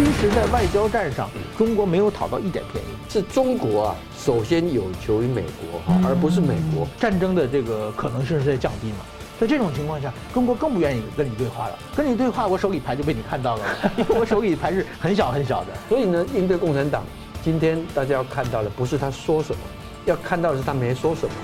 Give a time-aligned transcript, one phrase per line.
[0.00, 1.28] 其实，在外交战上，
[1.58, 6.88] 中国没有讨到一点便宜，是中国啊，首先有求于美国哈，而不是美国。
[6.98, 9.04] 战争的这个可能性是在降低嘛？
[9.38, 11.78] 在这种情况下，中国更不愿意跟你对话了。
[11.94, 13.64] 跟你对话，我手里牌就被你看到了，
[13.98, 15.66] 因为我手里牌是很小很小的。
[15.86, 17.04] 所以呢，应对共产党，
[17.44, 19.60] 今天大家要看到的不是他说什么，
[20.06, 21.34] 要看到的是他没说什么。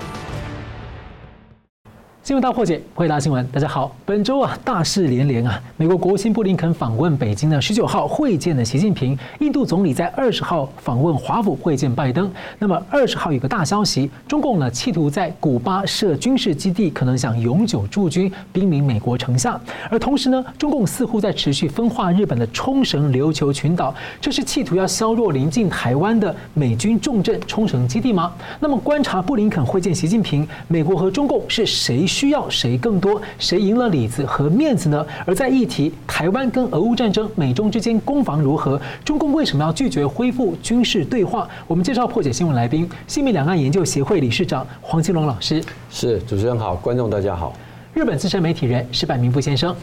[2.27, 3.47] 新闻大破解，回答新闻。
[3.53, 5.63] 大家好，本周啊，大事连连啊。
[5.77, 12.29] 美国国务卿布林肯访问北京的十九号会见了习近平，印度总理在二十号访问华府会见拜登。
[12.59, 19.57] 那么二十号有个大消息，中共呢企图在古巴设军事基地，可能想永久驻军，兵临美国城下。
[19.89, 28.33] 而同时呢，中共似乎在持续分化日本的冲绳琉球群岛，这是企图要削弱临近台湾的美军重镇冲绳基地吗？
[28.59, 32.05] 那么观察布林肯会见习近平，美国和中共是谁？
[32.17, 33.21] 需要谁更多？
[33.37, 35.05] 谁赢了里子和面子呢？
[35.23, 38.81] 而在议题台湾跟俄乌战争，美中之间攻防如何？
[39.05, 41.47] 中共为什么要拒绝恢复军事对话？
[41.67, 45.63] 我们介绍破解新闻来宾，新民两岸研究协会理事长黄金龙老师。
[45.91, 47.53] 是，主持人好，观众大家好。
[47.93, 49.75] 日本资深媒体人石板明夫先生，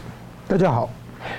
[0.45, 0.89] 大家好。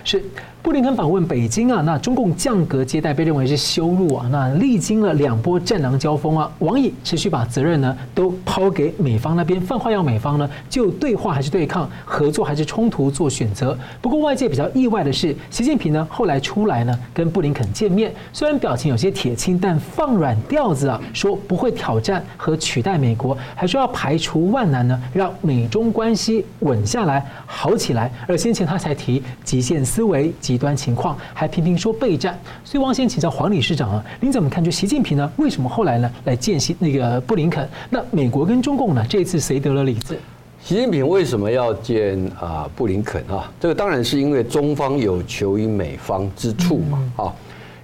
[0.02, 0.24] 是。
[0.66, 4.26] 布林肯访问北京啊，那中共降格接待被认为是羞辱啊。
[4.32, 13.78] 那历经了两波战狼交锋啊，王毅持续把责任呢都抛给美方那边，放话要美方呢就对话还是对抗，合作还是冲突做选择。
[14.02, 28.12] 不过外界比较意外的是，习近平呢后来出来呢跟布林肯见面，虽然表情有些铁青，但放软调子啊，说不会挑战和取代美国，还说要排除万难呢，让美中关系稳下来好起来。
[28.26, 30.55] 而先前他才提极限思维及。
[30.56, 34.64] 极端情况还频频说备战，所以王先请教黄理事长啊，您怎么看？
[34.64, 37.68] 就习近平呢，为什么后来呢来见习那个布林肯？
[37.90, 40.16] 那美国跟中共呢，这一次谁得了理子？
[40.64, 43.52] 习近平为什么要见啊布林肯啊？
[43.60, 47.32] 这个当然是因为中方有求于美方之处嘛啊。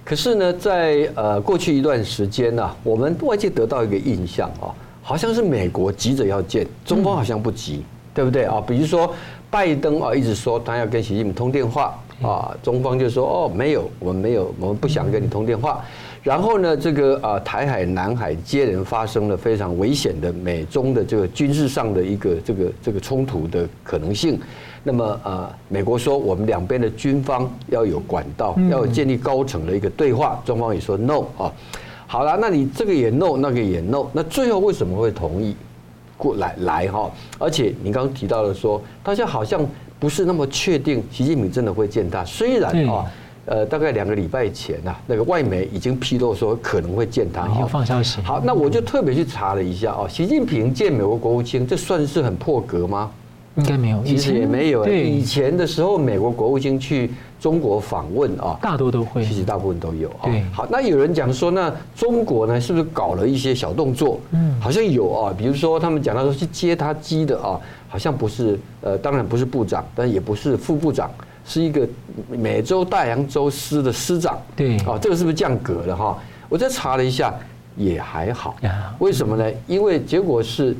[0.03, 7.83] 可是呢，在呃过去一段时间呢，我们外界得到一个印象啊，好像是美国急着要见，中方好像不急，
[8.15, 8.59] 对不对啊？
[8.65, 9.13] 比如说
[9.51, 11.95] 拜登啊，一直说他要跟习近平通电话。
[12.23, 15.83] 啊，中方就说哦，没有，我们没有，我们不想跟你通电话。
[16.23, 24.39] 然后呢，这个啊，台海、南海接连发生了非常危险的美中的这个军事上的一个这个这个冲突的可能性。
[24.83, 30.41] 那么啊，美国说我们两边的军方要有管道，要有建立高层的一个对话。
[30.45, 31.51] 中方也说 no 啊。
[32.07, 35.53] 好了，那你这个也 no，那个也 no，那最后为什么会同意
[36.15, 37.11] 过来来哈？
[37.37, 39.65] 而且你刚刚提到了说，大家好像。
[40.03, 42.25] 不是那么确定，习近平真的会见他。
[42.25, 43.05] 虽然啊，
[43.45, 47.47] 呃，大概两个礼拜前呐，那个外媒已经披露说可能会见他。
[47.57, 48.19] 有放消息。
[48.19, 53.09] 好，那我就特别去查了一下啊，习近平见美国国务卿，这算是很破格吗？
[53.55, 54.87] 应该没有，其实也没有。
[54.87, 60.09] 以前的时候，美国国务卿去中国访问啊，大多都会，其实大部分都有。
[60.23, 60.43] 对。
[60.51, 64.19] 好，那有人讲说，那中国呢，是不是搞了一些小动作？
[64.31, 67.59] 嗯，好像有啊，比如说他们讲到说去接他机的啊。
[67.87, 71.11] 好像不是，呃，当然不是部长，但也不是副部长，
[71.45, 71.87] 是一个
[72.27, 74.35] 美洲大洋洲司的司长。
[74.55, 76.17] 对，哦，这个是不是降格了哈？
[76.49, 77.31] 我再查了一下，
[77.77, 78.55] 也还好。
[78.97, 79.47] 为什么呢？
[79.67, 80.75] 因为结果是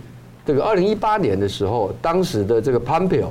[0.46, 3.30] 这个二零一八年的时候，当时的这个 Pompeo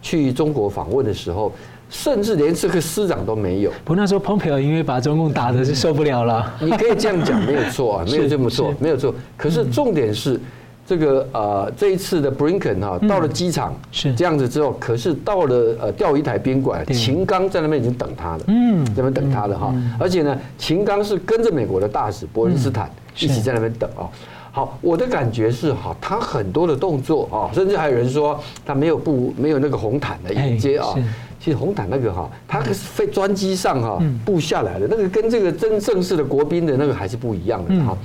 [0.00, 1.52] 去中国访问的时候，
[1.90, 3.70] 甚至连这个司长都没有。
[3.84, 6.54] 不，那时候 Pompeo 因为把中共打的是受不了了。
[6.60, 9.14] 你可以这样讲，没有错啊， 没有这么做，没有错。
[9.36, 10.40] 可是重点是。
[10.84, 19.72] 这个呃，这一次的布林肯哈到了机场是这样子之后，可是到了呃钓鱼台宾馆，秦刚在那边已经等他了，嗯，在那边等他了哈。
[19.98, 24.10] 而且呢，秦刚是跟着美国的大使伯恩斯坦一起在那边等啊。
[24.54, 30.94] 好，我的感觉是哈，他很多的动作啊，甚至还有人说他没有布没有那个红毯的迎接啊。
[31.40, 37.96] 其实红毯那个哈，他是飞专机上哈布下来的，那个跟这个真正式的国宾的那个还是不一样的哈。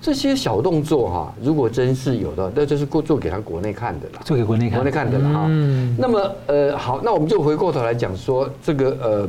[0.00, 5.46] 这些小动作哈，如果真是有的，那就是做做给他国内看的了，做给国内看，国内看的了哈。
[5.98, 9.28] 那么呃，好，那我们就回过头来讲说，这个呃，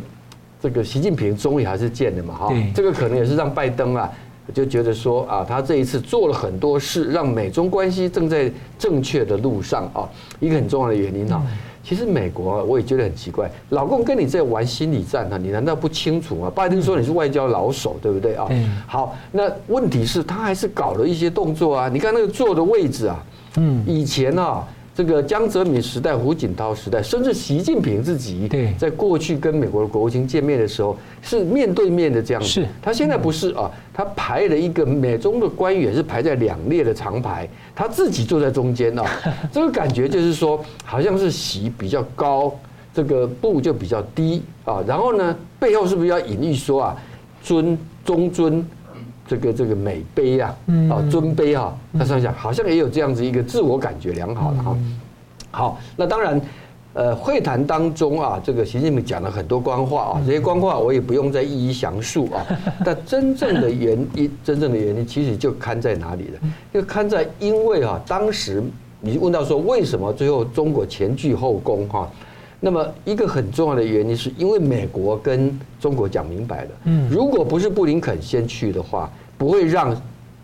[0.61, 2.53] 这个习近平终于还是见了嘛哈。
[2.73, 4.09] 这个可能也是让拜登啊，
[4.53, 10.09] 就觉得说啊，他这一次做了很多事，让美中关系正在正确的路上啊，
[10.40, 11.41] 一个很重要的原因哈。
[11.84, 16.52] 其实美国我也觉得很奇怪，老公跟你在玩心理战呢，你难道不清楚吗？
[16.53, 18.47] 拜登说你是外交老手，对不对啊？
[18.88, 21.90] 好，那问题是，他还是搞了一些动作啊。
[21.90, 23.23] 你看那个坐的位置啊，
[23.58, 24.67] 嗯，以前啊。
[25.02, 32.48] 这个江泽民时代、胡锦涛时代，甚至习近平自己，在过去跟美国的国务卿见面的时候，是面对面的这样子。
[32.48, 39.03] 是，他现在不是啊，他排了一个美中的官员是排在两列的长排，他自己坐在中间啊。
[39.52, 42.56] 这个感觉就是说，好像是习比较高，
[42.94, 46.96] 这个步就比较低啊，然后呢，背后是不是要隐喻说啊，
[47.42, 47.76] 尊
[48.06, 48.64] 中尊
[49.31, 50.53] 这个这个美卑啊，
[50.91, 54.78] 啊尊卑啊，他想想好像也有这样子一个自我感觉良好的哈。
[55.51, 56.41] 好，那当然。
[56.93, 62.45] 呃，会谈当中啊，这个习近平讲了很多官话啊，这些官话我也不用再一一详述啊。
[62.83, 66.39] 但真正的原因，真正的原因其实就看在哪里了？
[66.73, 68.61] 就看在因为啊，当时
[68.99, 72.11] 你问到说为什么最后中国前倨后恭哈？
[72.61, 79.93] 那么一个很重要的原因是因为美国跟中国讲明白了，嗯，如果不是布林肯先去的话，不会让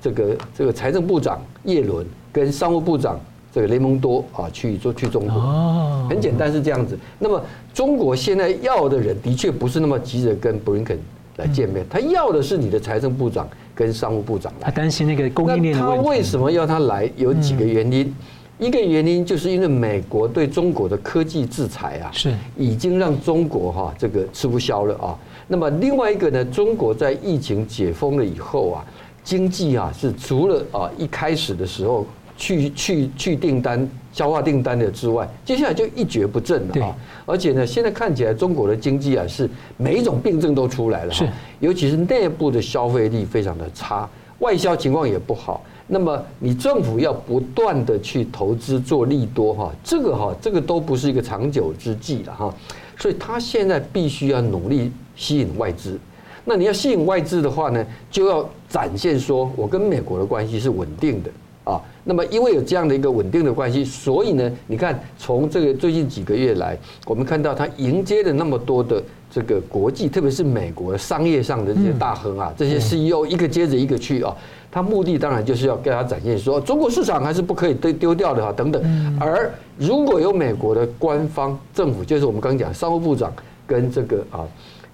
[0.01, 3.17] 这个这个财政部长叶伦跟商务部长。
[3.53, 6.95] 这个雷蒙多啊，去做去中国，很简单是这样子。
[7.17, 7.41] 那么
[7.73, 10.99] 中国现在要的人的确不是那么急着跟布林肯
[11.37, 14.65] 来见面，他要的是你的财政部长跟商务部长来。
[14.65, 16.03] 他担心那个供应链的问题。
[16.03, 17.09] 他为什么要他来？
[17.15, 18.13] 有几个原因。
[18.57, 25.18] 一个原因就是因为美国对中国的科技制裁啊，是已经让中国哈这个吃不消了啊。
[25.48, 28.86] 那么另外一个呢，中国在疫情解封了以后啊，
[29.24, 32.06] 经济啊是除了啊一开始的时候。
[32.39, 36.95] 去去去订单、消化订单的之外，接下来就一蹶不振了啊！
[37.25, 41.27] 而且呢，现在看起来中国的经济啊是每一种病症都出来了，是，
[41.59, 44.07] 尤其是内部的消费力非常的差，
[44.38, 45.63] 外销情况也不好。
[45.87, 52.53] 那么你政府要不断的去投资做利多哈，这个哈这个都不是一个长久之计了哈。
[52.97, 55.97] 所以他现在必须要努力吸引外资。
[56.43, 61.29] 那你要吸引外资的话呢，就要展现说我跟美国的关系是稳定的。
[61.63, 74.33] 啊，那么因为有这样的一个稳定的关系，所以呢，你看从这个最近几个月来，我们看到他迎接了那么多的这个国际，特别是美国商业上的这些大亨啊，这些 CEO 一个接着一个去啊，
[74.77, 79.18] 他目的当然就是要给他展现说，中国市场还是不可以丢丢掉的哈，等等。
[79.19, 83.33] 而如果有美国的官方政府，就是我们刚刚讲商务部长
[83.65, 84.45] 跟这个啊，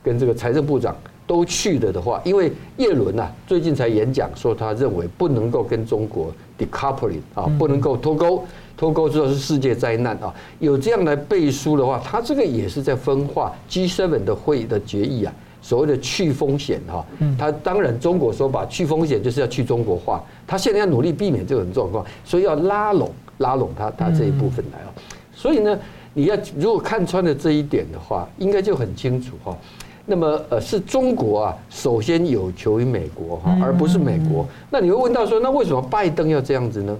[0.01, 0.95] 跟这个财政部长。
[1.25, 6.29] 都去了的话，因为叶伦呐最近才演讲说，他认为不能够跟中国
[6.59, 8.43] decoupling 啊，不能够脱钩，
[8.75, 10.31] 脱钩之后是世界灾难啊。
[10.59, 15.33] 有这样来背书的话，他这个也是在分化 G7 的会议的决议啊，
[15.63, 17.03] 所谓的去风险哈。
[17.39, 24.93] 他当然中国说把去风险就是要去中国化，他现在要努力避免这种状况，所以要拉拢拉拢他他这一部分来啊。
[25.33, 25.79] 所以呢，
[26.13, 29.57] 你要如果看穿了这一点的话，应该就很清楚哈。
[30.05, 34.45] 那么呃，是中国啊，首先有求于美国哈，而不是美国。
[34.69, 36.97] 那你会问到说，那为什么拜登要这样子呢？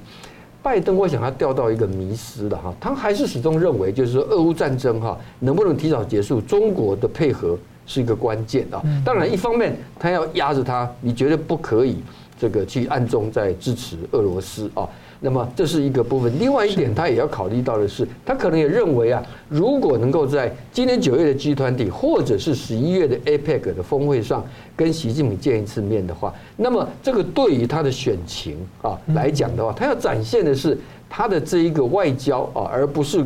[0.62, 8.82] 拜登，我想他掉到一个迷失了哈，他还是始终认为，就是说俄乌战争哈，能不能提早结束，中国的配合是一个关键啊。
[9.06, 11.98] 当然，一方面他要压着他，你绝对不可以
[12.40, 14.88] 这个去暗中在支持俄罗斯啊。
[15.26, 24.46] 那么这是一个部分，另外一点他也要考虑到的是，他可能也认为啊，如果能够在今年九月的集团体或者是十一月的 APEC 的峰会上
[24.76, 30.78] 跟习近平见一次面的话，那么这个对于他的选情啊来讲的话，他要展现的是
[31.10, 33.24] 他的这一个外交啊，而不是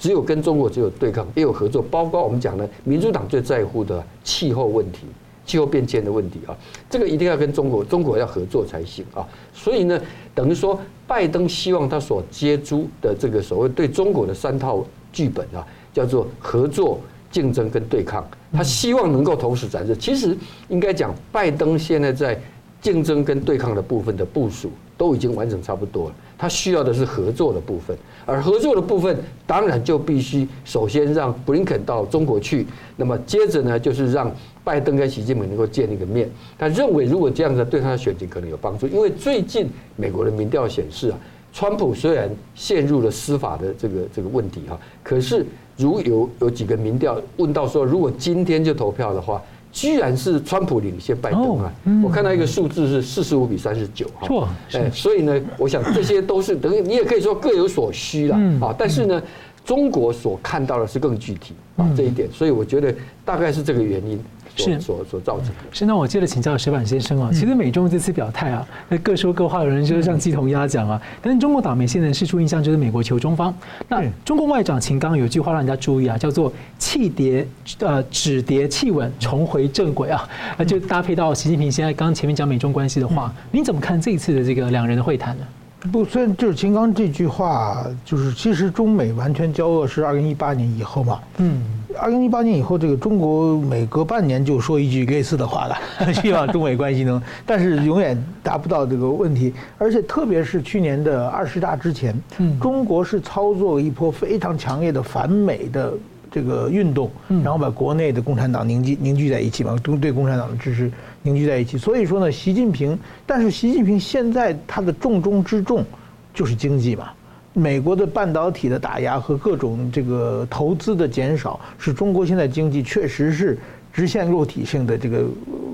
[0.00, 5.06] 只有跟中国只有对抗，也有合作，包括我们讲的民主党最在乎的气候问题。
[5.46, 6.56] 气候变迁的问题啊，
[6.88, 9.26] 这个一定要跟中国，中国要合作才行啊。
[9.52, 10.00] 所以呢，
[10.32, 17.00] 等于说，拜登希望他所接触的这个所谓对中国的三套剧本啊，叫做合作、
[17.32, 18.24] 竞争跟对抗。
[18.52, 19.96] 他希望能够同时展示。
[19.96, 20.36] 其实
[20.68, 22.40] 应该讲，拜登现在在
[22.80, 26.14] 竞争跟对抗的部分的部署都已经完成差不多了。
[26.40, 27.94] 他需要的是合作的部分，
[28.24, 29.14] 而合作的部分
[29.46, 32.66] 当然就必须首先让布林肯到中国去，
[32.96, 36.26] 那么接着呢，就是让拜登跟习近平能够见一个面。
[36.58, 41.18] 他认为如果这样子对他的选情可能有帮助，因为最近美国的民调显示啊，
[41.52, 45.44] 川普虽然陷入了司法的这个这个问题哈，可是
[45.76, 49.42] 如有有几个民调问到说，如果今天就投票的话。
[49.72, 51.72] 居然是川普领先拜登啊！
[52.02, 58.74] 我看到一个数字是四十五比三十九哈，哎，所以呢，我想这些都是等于你也可以说各有所需了啊。
[58.76, 59.22] 但是呢，
[59.64, 64.20] 中国所看到的是更具体啊这一点，所以我觉得大概是这个原因。
[64.60, 65.54] 是所所造成的。
[65.72, 71.00] 是那我接着请教石板先生啊，其实美中这次表态啊，那各说各话的人就是像鸡同鸭讲啊。
[71.22, 73.54] 但是中国党媒现在释出印象就是美国求中方。
[73.88, 77.46] 那中国外长秦刚有句话让人家注意啊，叫做“气跌
[77.78, 85.44] 呃止跌企稳，重回正轨”啊，那就搭配到习近平现在刚前面讲美中关系的话，您怎么看这一次的这个两人的会谈呢？
[85.90, 91.18] 不，虽然就是秦刚这句话，就是其实中美完全交恶是二零一八年以后嘛。
[91.38, 91.62] 嗯，
[91.98, 95.76] 二零一八年以后，这个中国每隔半年就说一句类似的话了，
[96.14, 99.52] 希望中美关系能， 但是永远达不到这个问题。
[99.78, 105.92] 而且特别是去年的二十大之前，嗯，中国是操作了一波非常强烈的反美的
[106.30, 110.90] 这个运动，然后把国内的共产党凝聚凝聚在一起嘛，都对共产党的支持
[111.22, 111.76] 凝聚在一起。
[111.76, 115.84] 所以说呢，习近平，但是习近平现在他的重中之重
[116.32, 117.10] 就是经济嘛。
[117.52, 123.58] 美国的半导体的打压和各种这个投资的减少，使中国现在经济确实是
[123.92, 125.24] 直线肉体性的这个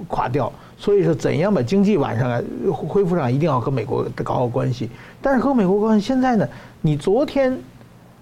[0.08, 0.50] 垮掉。
[0.78, 4.90] 所以说，怎样把经济挽上来恢复上，一定要和美国搞好关系。
[5.22, 6.48] 但是和美国关系现在呢，
[6.80, 7.58] 你昨天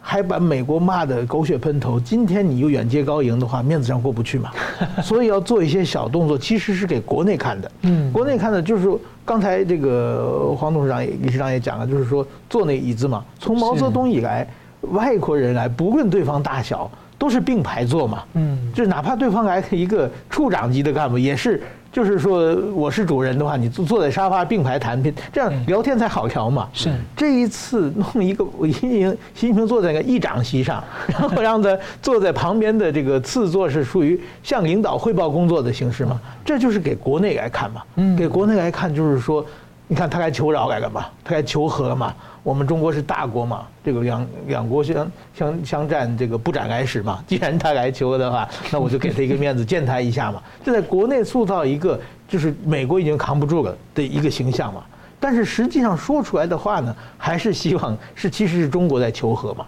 [0.07, 4.51] 还把美国骂得狗血喷头，今天你又远接高迎的话，面子上过不去嘛。
[5.03, 7.73] 所以要做一些小动作，其实是给国内看的。
[7.83, 14.47] 嗯，国内看的就是说，刚才这个黄董事长、李市长也讲了，就是说坐那椅子嘛，从毛泽东以来，
[14.83, 18.23] 外国人来，不论对方大小，都是并排坐嘛。
[18.35, 21.63] 嗯，就是哪怕对方来一个处长级的干部，也是。
[21.95, 26.69] 就是说，我是主人的话，你坐坐在沙发并排谈判，这样聊天才好聊嘛。
[26.73, 36.21] 是这一次弄一个，习近平习近平坐在一个议长席上，然后让他坐在旁边的这个次座是属于向领导汇报工作的形式嘛？
[36.45, 37.83] 这就是给国内来看嘛。
[37.95, 39.47] 嗯，给国内来看就是说，
[39.87, 41.07] 你看他来求饶来了嘛？
[41.23, 42.15] 他来求和嘛？
[42.43, 47.23] 我们中国是大国嘛，这个两两国相相相战，这个不斩来使嘛。
[47.29, 50.43] 既然他来求的话，那我就给他一个面子，见他一下嘛。
[50.65, 54.83] 就在国内塑造一个就是美国已经扛不住了的一个形象嘛。
[55.21, 59.67] 但是实际上说出来的话呢，还是希望是其实是中国在求和嘛。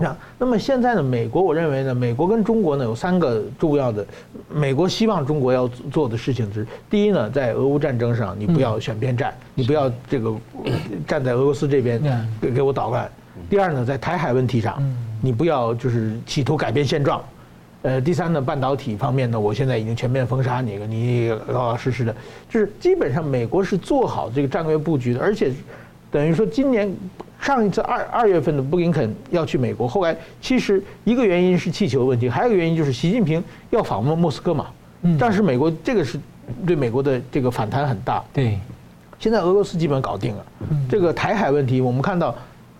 [0.00, 4.06] 那那么现在呢，美国我认为呢，美国跟中国呢有三个重要的，
[4.48, 10.34] 美国希望中国要做的事情是：第一呢，在俄乌战争上，你不要选边站，你不要这个
[11.06, 12.00] 站在俄罗斯这边
[12.40, 13.06] 给给我捣乱；
[13.50, 14.82] 第二呢，在台海问题上，
[15.20, 17.20] 你不要就是企图改变现状；
[17.82, 22.16] 呃，第三呢，半导体方面呢，我现在已经全面封杀你了，你老老实实的，
[22.48, 25.52] 就是基本上美国是做好这个战略布局的，而且
[26.10, 26.90] 等于说今年。
[27.40, 34.66] 上一次二二月份的布林肯要去美国，后来其实一个原因是气球问题，还有一个原因就是习近平要访问莫斯科嘛。
[35.02, 35.16] 嗯。
[35.18, 36.20] 但是美国这个是
[36.66, 38.22] 对美国的这个反弹很大。
[38.32, 38.58] 对。
[39.18, 40.44] 现在俄罗斯基本搞定了。
[40.88, 42.34] 这个台海问题，我们看到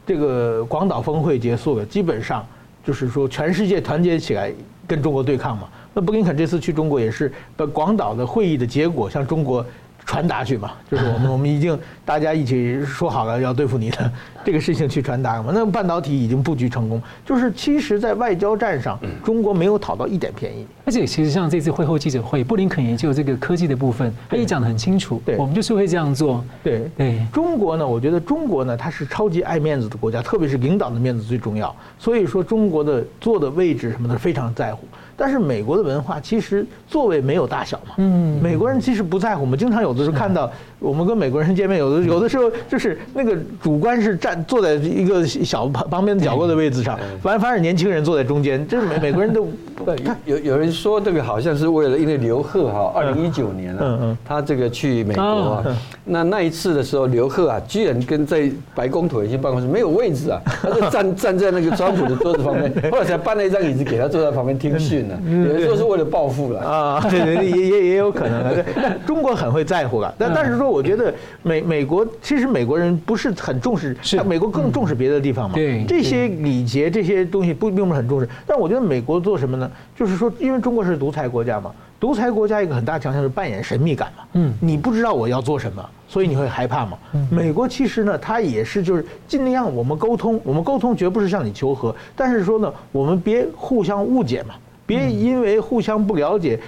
[0.06, 2.46] 这个广岛峰会结束了，基本上
[2.84, 4.52] 就是说全世界团结起来
[4.86, 5.68] 跟中国对抗嘛。
[5.92, 9.64] 那布林肯这次去中国也是把广岛的会议的结果向中国。
[10.04, 14.12] 传达去嘛，就是我们 我们已经大家一起说好了要对付你的
[14.44, 15.50] 这个事情去传达嘛。
[15.54, 20.66] 那半导体已经布局成功，就是其实，在外交战上，中国没有讨到一点便宜。
[20.84, 25.22] 而且，其实像这次会后记者会，布林肯也就这个科技的部分，他也讲得很清楚。
[25.24, 26.44] 对，我们就是会这样做。
[26.64, 31.74] 对对，中国呢，我觉得中国呢，它是超级爱面子的国家，特别是领导的面子最重要。
[31.98, 34.84] 所以说，中国的坐的位置什么的非常在乎。
[35.20, 39.42] 但是美国的文化其实座位没有大小嘛，嗯，美国人其实不在乎。
[39.42, 48.66] 我们经常有的时候看到，我们跟美国人见面，有的有的时候就是那个主观是站坐在一个小旁旁边的角落的位置上，反反而年轻人坐在中间。
[48.66, 49.46] 这美美国人都
[50.24, 55.64] 有有人说这个好像是为了，因为刘贺哈，二零一九年啊，嗯嗯，他这个去美国啊，
[56.04, 65.09] 那那一次的时候，刘贺啊，居然跟在白宫椭圆形办公室没有位置啊，他就站 站在那个川普的桌子旁边， 后来才搬了一张椅子给他坐在旁边听训。
[65.24, 68.64] 有人说是为了报复了啊，对对，也也也有可能。
[69.06, 71.12] 中国很会在乎了，但但是说，我觉得
[71.42, 75.54] 美美国其实美国人不是很重视，是美国更重视别的地方嘛。
[75.54, 78.28] 对，这些礼节这些东西不并不是很重视。
[78.46, 79.70] 但我觉得美国做什么呢？
[79.96, 84.24] 就是说，因为中国是独裁国家嘛，独裁国家一个很大强项是扮演神秘感嘛。
[84.34, 86.98] 嗯，你不知道我要做什么，所以你会害怕嘛。
[87.30, 94.54] 美国其实呢，它也是就是尽量我们沟通，我们沟通绝不是向你求和，但是说呢，我们别互相误解嘛。
[94.90, 96.58] 别因为互相不了解，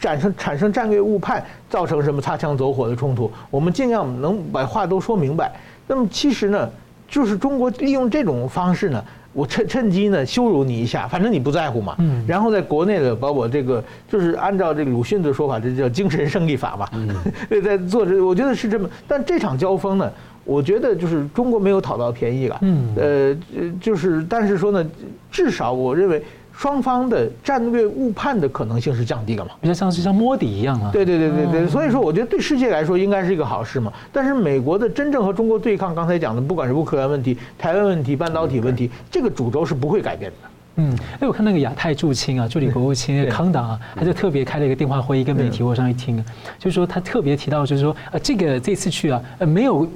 [0.00, 3.28] 产生产生战略误判，造成什么擦枪走火的冲突。
[3.50, 5.52] 我们尽量能把话都说明白。
[5.88, 6.70] 那么其实呢，
[7.08, 11.96] 就是中国利用这种方式呢，我趁趁机呢羞辱你一下，反正你不在乎嘛。
[11.98, 12.24] 嗯。
[12.24, 16.88] 然后在国内呢，把我这个就是按照这个鲁迅的说法，这叫精神胜利法嘛。
[16.92, 17.08] 嗯。
[17.60, 18.88] 在做这，我觉得是这么。
[19.08, 20.08] 但这场交锋呢，
[20.44, 22.58] 我觉得就是中国没有讨到便宜了。
[22.62, 22.94] 嗯。
[22.96, 23.36] 呃，
[23.80, 24.86] 就是但是说呢，
[25.32, 26.22] 至少我认为。
[26.52, 29.52] 双方的战略误判的可能性是降低了嘛？
[29.60, 30.90] 比较像是像摸底一样啊。
[30.92, 33.92] 对对对对对，所以说我觉得对世界来说应该是一个好事嘛。
[34.12, 40.48] 但是美国的真正和中国对抗，刚才讲的不管是乌克兰问题、台湾问题、半导体问题，这个主轴是不会改变的。
[40.76, 46.16] 嗯，哎，我看那个亚太驻青啊，助理国务卿康党啊，他就特别开了一个电话会议跟媒体，我上去听，
[46.58, 49.86] 就是说他特别提到，就是说啊，这个这次去啊，呃，没有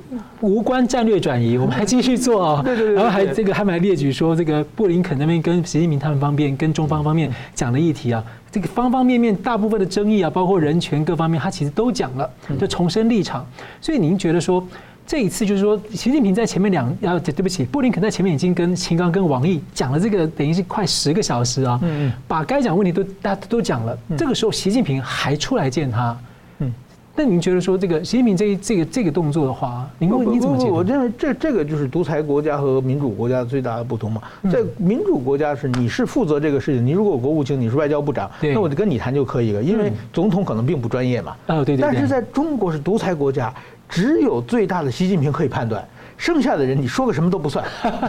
[0.40, 12.30] 无关战略转移，我们还继续做啊， 对对对，然后还这个还蛮列举说，这个布林肯那边跟习近平他们方面跟中方方面讲的议题啊，这个方方面面大部分的争议啊，包括人权各方面，他其实都讲了，
[12.60, 13.46] 就重申立场。
[13.80, 14.62] 所以您觉得说？
[15.06, 23.96] 这一次就是说，习近平在前面两要对不起，布林肯在前面已经跟秦刚跟王毅讲了这个，等于是快十个小时啊，嗯，把该讲问题都大家都讲了。
[24.18, 26.18] 这个时候，习近平还出来见他，
[26.58, 26.72] 嗯，
[27.14, 30.66] 那您觉得说这个习近平这这个这个动作的话，您您怎么解？
[30.68, 34.20] 我认为这这个就是独裁国家和民主国家最大的不同嘛。
[34.50, 41.36] 在民主国家是你是负责这个事情，你如果国务卿，你是外交部长，那我就跟你谈就可以了，因为总统可能并不专业嘛。
[41.46, 41.82] 哦，对对。
[41.82, 43.54] 但是在中国是独裁国家。
[43.88, 47.64] 只有最大的习近平可以判断，剩下的人你说个什么都不算。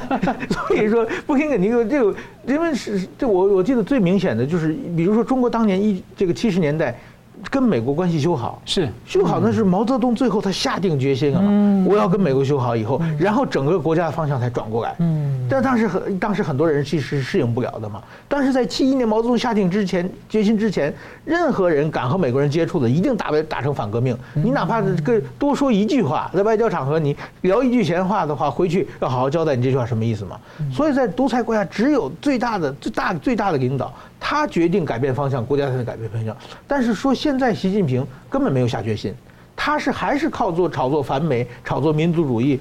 [0.50, 2.15] 所以说，布林肯尼克这个，
[2.46, 6.98] 因为是这我我记得最明显的就是，比如说中国当年一这个七十年代。
[7.51, 14.96] 跟美国关系修好是修好，那是毛泽东最后他下定决心啊，我要跟美国修好以后，然后整个国家的方向才转过来。
[14.98, 18.01] 嗯，但当时很当时很多人其实是适应不了的嘛。
[18.27, 20.93] 但是在七一年毛泽东下定之前决心之前，
[21.25, 24.17] 任何人敢和美国人接触的，一定打为打成反革命。
[24.33, 30.39] 你哪怕跟多说一句话，在外交场合你聊一句闲话的话，回去要好好交代你这句话什么意思嘛。
[30.71, 33.93] 所以在独裁国家，只有最大的最大最大的领导。
[34.19, 36.35] 他决定改变方向，国家才能改变方向。
[36.67, 39.13] 但是说现在习近平根本没有下决心，
[39.55, 42.59] 他是还是靠做炒作反美、炒作民族主义。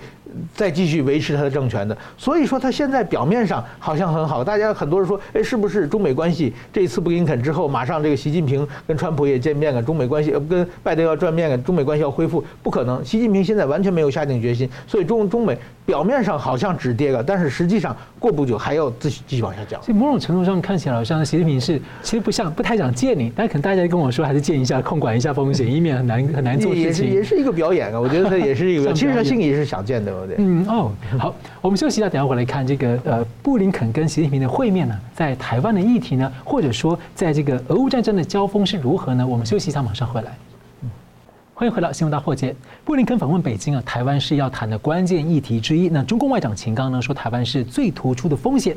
[0.55, 12.45] 再继续维持他的政权的，所以说他现在表面上好像很好，大家很多人说，哎，是不是中美关系这一次布林肯之后，马上这个习近平跟川普也见面了，中美关系呃跟拜登要转面了，中美关系要恢复？
[12.63, 19.83] 不可能，习近平现在完全没有下定决心，所以中中美表面上好像止跌了，但是实际上过不久还要继续继续往下降。
[19.83, 27.07] 所以某种程度上看起来，好像习近平是其实不像不太想见你，但可能大家跟我说还是见一下，控管一下风险，以免很难很难做事情。
[27.07, 30.16] 也是也是一个表演啊，我觉得他也是一个， 其实他心里也是想见的。
[30.39, 39.27] 嗯哦，好，我们休息一下，等下回来看这个呃，布林肯跟习近平的会面呢，在台湾的议题呢，或者说在这个俄乌战争的交锋是如何呢？
[39.27, 40.31] 我们休息一下，马上回来。
[40.83, 40.91] 嗯
[41.59, 42.55] 欢迎回到新闻大破解。
[42.85, 45.89] 布林肯访问北京啊，台湾是要谈的关键议题之一。
[45.89, 48.77] 那中共外长秦刚呢说，台湾是最突出的风险。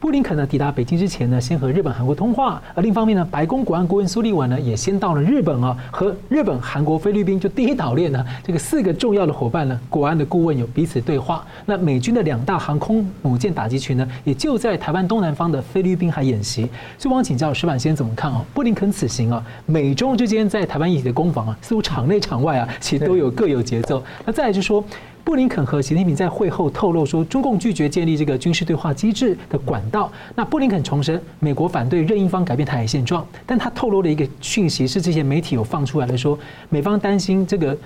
[0.00, 2.60] 布林肯呢抵达北京之前呢，先和日本、韩国通话。
[2.74, 11.44] 而另一方面呢，白宫国安顾问苏利文呢也先到了日本啊，和日本、韩国、菲律宾就第一岛链呢这个四个重要的伙伴呢，国安的顾问有彼此对话。
[11.66, 16.66] 那美军的两大航空母舰打击群呢，也就在台湾东南方的菲律宾海演习。
[16.96, 18.42] 所以，我请教石板先生怎么看啊？
[18.54, 24.02] 布林肯此行啊，美中之间在台湾议题的攻防啊，似乎场内场外啊，其实都有各有节奏。
[24.24, 24.82] 那再来就说。
[25.24, 30.10] 布林肯和习近平在会后透露说，中共拒绝建立这个军事对话机制的管道。
[30.34, 37.76] 那布林肯重申，美国反对任一方改变台海现状，但他透露的一个讯息是，这些媒体有放出来的说，美方担心这个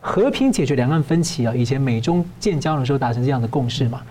[0.00, 4.02] 和平解决两岸分歧啊，以前美中建交的时候达成这样的共识嘛。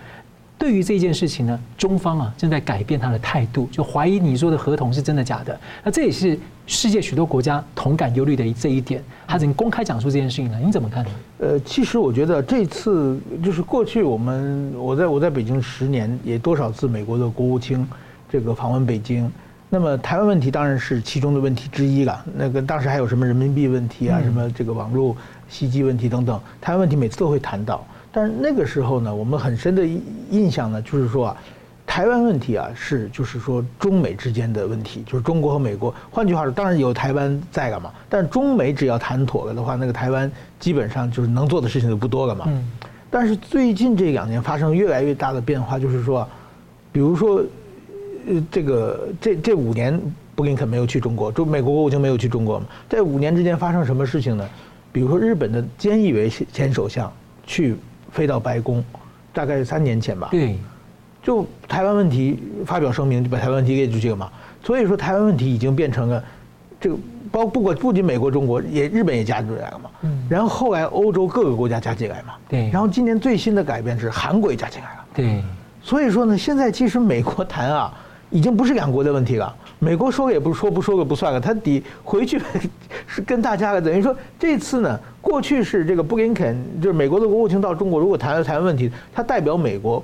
[0.58, 5.60] 对于这件事情呢，中方啊正在改变他的态度，就怀疑你说的合同是真的假的。
[5.84, 9.02] 那这也是世界许多国家同感忧虑的这一点。
[9.26, 11.10] 他已经公开讲述这件事情呢，你怎么看呢？
[11.38, 17.86] 呃，其实我觉得这次就是过去我们我在我在北京十年，也多少次美国的国务卿
[18.28, 19.30] 这个访问北京。
[19.68, 22.24] 那么台湾问题当然是其中的问题之一了。
[22.36, 25.16] 那个当时还有什么人民币问题啊，什么这个网络
[25.48, 27.84] 袭击问题等等，台湾问题每次都会谈到。
[28.12, 29.84] 但是那个时候呢，我们很深的
[30.30, 31.36] 印象呢，就是说啊，
[31.96, 35.94] 台湾问题啊是就是说中美之间的问题，就是中国和美国。
[36.10, 40.30] 换句话说，当然有台湾在了嘛，但是中美只要谈妥了的话，那个台湾
[40.60, 42.44] 基本上就是能做的事情就不多了嘛。
[42.48, 42.62] 嗯。
[43.08, 46.28] 但是最近这两年发生越来越大的变化，就是说，
[46.92, 47.42] 比如说，
[48.28, 49.98] 呃，这个这这五年
[50.34, 54.46] 布林肯没有去中国，就美国国务卿没有去中国嘛，在五年之间发生什么事情呢？
[54.92, 57.10] 比如说日本的菅义伟前首相
[57.46, 57.74] 去。
[58.12, 58.82] 飞到白宫，
[59.30, 60.28] 大概是三年前吧。
[60.30, 60.56] 对，
[61.26, 64.30] 就台湾问题发表声明，就把台湾问题列出去了嘛。
[64.62, 66.22] 所以说，台湾问题已经变成了
[66.80, 66.96] 这个，
[67.32, 69.90] 包不管不仅美国、中国也日本也加进来了嘛。
[70.02, 70.24] 嗯。
[70.30, 72.34] 然后后来欧洲各个国家加进来嘛。
[72.48, 72.70] 对。
[72.70, 75.04] 然后今年最新的改变是韩国也加进来了。
[75.14, 75.42] 对。
[75.82, 77.92] 所以说呢，现在其实美国谈啊，
[78.30, 79.52] 已经不是两国的问题了。
[79.80, 82.40] 美国说也不说，不说个不算了，他得回去
[83.04, 83.80] 是 跟大家了。
[83.80, 90.00] 等于说这次呢，过去是这个布林肯，就是美国的国务卿到中国，如果谈了台湾问题，他代表美国，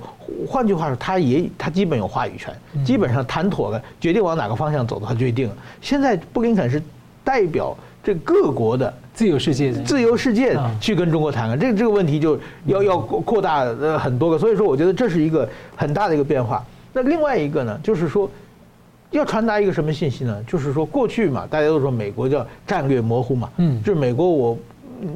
[0.48, 2.52] 换句话说，他也他基本有话语权，
[2.84, 5.56] 基本上谈妥了，决定往哪个方向走的，他决定了。
[5.80, 6.82] 现在布林肯是
[7.22, 16.64] 代表这各国的自由世界，自由世界去跟中国谈了，这这个问题就要要扩大呃很多个，所以说我觉得这是一个很大的一个变化。
[16.92, 18.28] 那另外一个呢，就是说。
[19.12, 20.42] 要传达一个什么信息呢？
[20.46, 24.56] 就是说，过去嘛，大家都说美国叫战略模糊嘛，嗯，就是美国我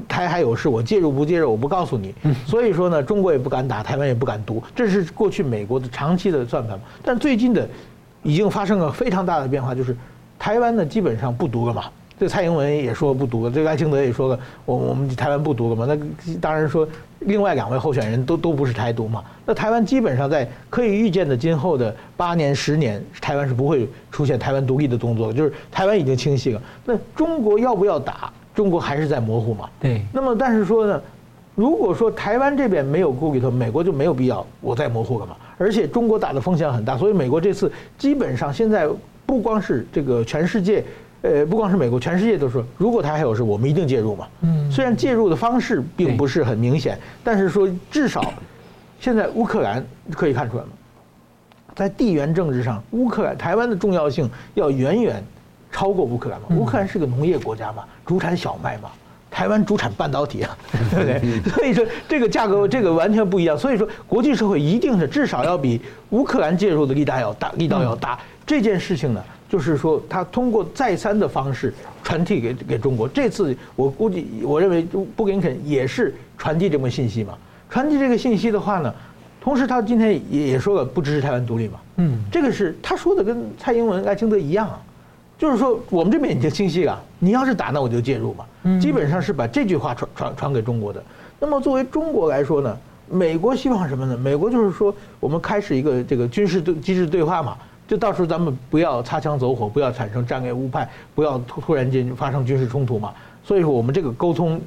[0.09, 2.15] 台海有事，我介入不介入，我不告诉你，
[2.47, 6.85] 所以说呢，中国也不敢打，台湾也不敢独，这是过去美国的长期的算盘嘛。
[7.03, 7.69] 但最近的
[8.23, 9.97] 已经发生了非常大的变化，就是
[10.39, 11.85] 台湾呢基本上不独了嘛，
[12.19, 15.87] 这蔡英文也说不独，这个赖清德也说了，我我们台湾不独了嘛。
[15.87, 16.89] 那当然说，
[17.21, 19.23] 另外两位候选人都都不是台独嘛。
[19.45, 26.61] 那台湾基本上在可以预见的今后的八年、十年，台湾是不会出现台湾独立的动作，就是台湾已经清晰了。
[26.85, 28.33] 那中国要不要打？
[28.57, 29.71] 中国还是在模糊嘛。
[29.79, 30.03] 对。
[30.13, 31.01] 那么但是说呢，
[31.55, 35.37] 如果说台湾这边没有顾虑头，美国就没有必要我再模糊了嘛。
[35.59, 38.89] 而且中国打的风险很大，所以美国这次基本上现在
[39.25, 40.83] 不光是这个全世界。
[41.23, 44.29] 呃，不光是美国，全世界都说，如果他还有事，我们一定介入嘛。
[44.43, 48.33] 嗯，虽然介入的方式并不是很明显，但是说至少，
[49.01, 50.69] 现在乌克兰可以看出来嘛，
[51.75, 55.25] 在地缘政治上，乌克兰台湾的重要性要远远
[55.77, 56.47] 超过乌克兰嘛。
[56.57, 58.89] 乌克兰是个农业国家嘛，主产小麦嘛，
[59.31, 60.57] 台湾主产半导体啊，
[60.91, 61.41] 对不对？
[61.53, 63.59] 所以说这个价格这个完全不一样。
[63.59, 65.79] 所以说国际社会一定是至少要比
[66.11, 68.19] 乌克兰介入的力大要大，力道要大。
[68.47, 73.07] 这件事情呢，就是说，他通过再三的方式传递给给中国。
[73.07, 74.83] 这次我估计，我认为
[75.15, 77.35] 布林肯也是传递这么信息嘛。
[77.69, 78.95] 传递这个信息的话呢，
[79.41, 81.81] 同时他今天也也说了不支持台湾独立嘛。
[81.97, 84.81] 嗯，这个是他说的跟蔡英文、赖清德一样啊，
[85.39, 88.47] 就是说我们这边已经清晰了，你要是打那我就介入嘛。
[88.81, 91.03] 基本上是把这句话传传传给中国的。
[91.39, 92.77] 那么作为中国来说呢，
[93.11, 94.17] 美国希望什么呢？
[94.17, 97.57] 美国就是说我们开始一个这个军事对机制对话嘛。
[97.87, 103.13] 就到时候咱们不要擦枪走火，不要产生战略误判，不要突突然间发生军事冲突嘛。
[103.45, 104.61] 所以说我们这个沟通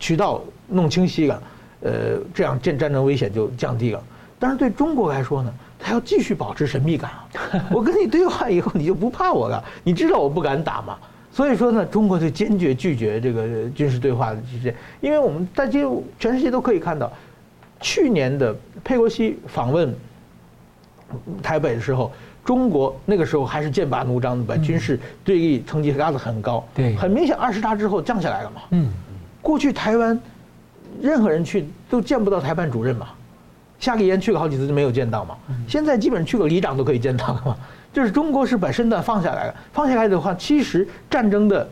[0.00, 1.42] 渠道弄清晰了，
[1.82, 1.92] 呃，
[2.34, 4.02] 这样战战争危险就降低了。
[4.40, 7.28] 但是对中国来说呢，他要继续保持神秘感啊。
[7.70, 10.96] 我跟你对话以后，你就不怕我了，你知道我不敢打嘛。
[11.30, 15.86] 所以说呢，中国就坚决拒绝这个军事对话的这些，因为我们在今
[16.18, 17.12] 全世界都可以看到，
[17.80, 19.94] 去年的佩洛西访问
[21.42, 22.10] 台北的时候。
[22.44, 26.62] 中国那个时候还是剑拔弩张的，把军事对立层级拉得很高。
[26.74, 28.60] 对，很明显二十大之后降下来了嘛。
[28.72, 28.92] 嗯，
[29.40, 30.20] 过去台湾
[31.00, 33.08] 任何人去都见不到台办主任嘛，
[33.84, 35.36] 夏立言去了好几次就没有见到嘛。
[35.68, 37.56] 现在基本上去个里长都可以见到了嘛。
[37.92, 41.68] 就是中国是把身段放下来了，放下来的话，其实战争的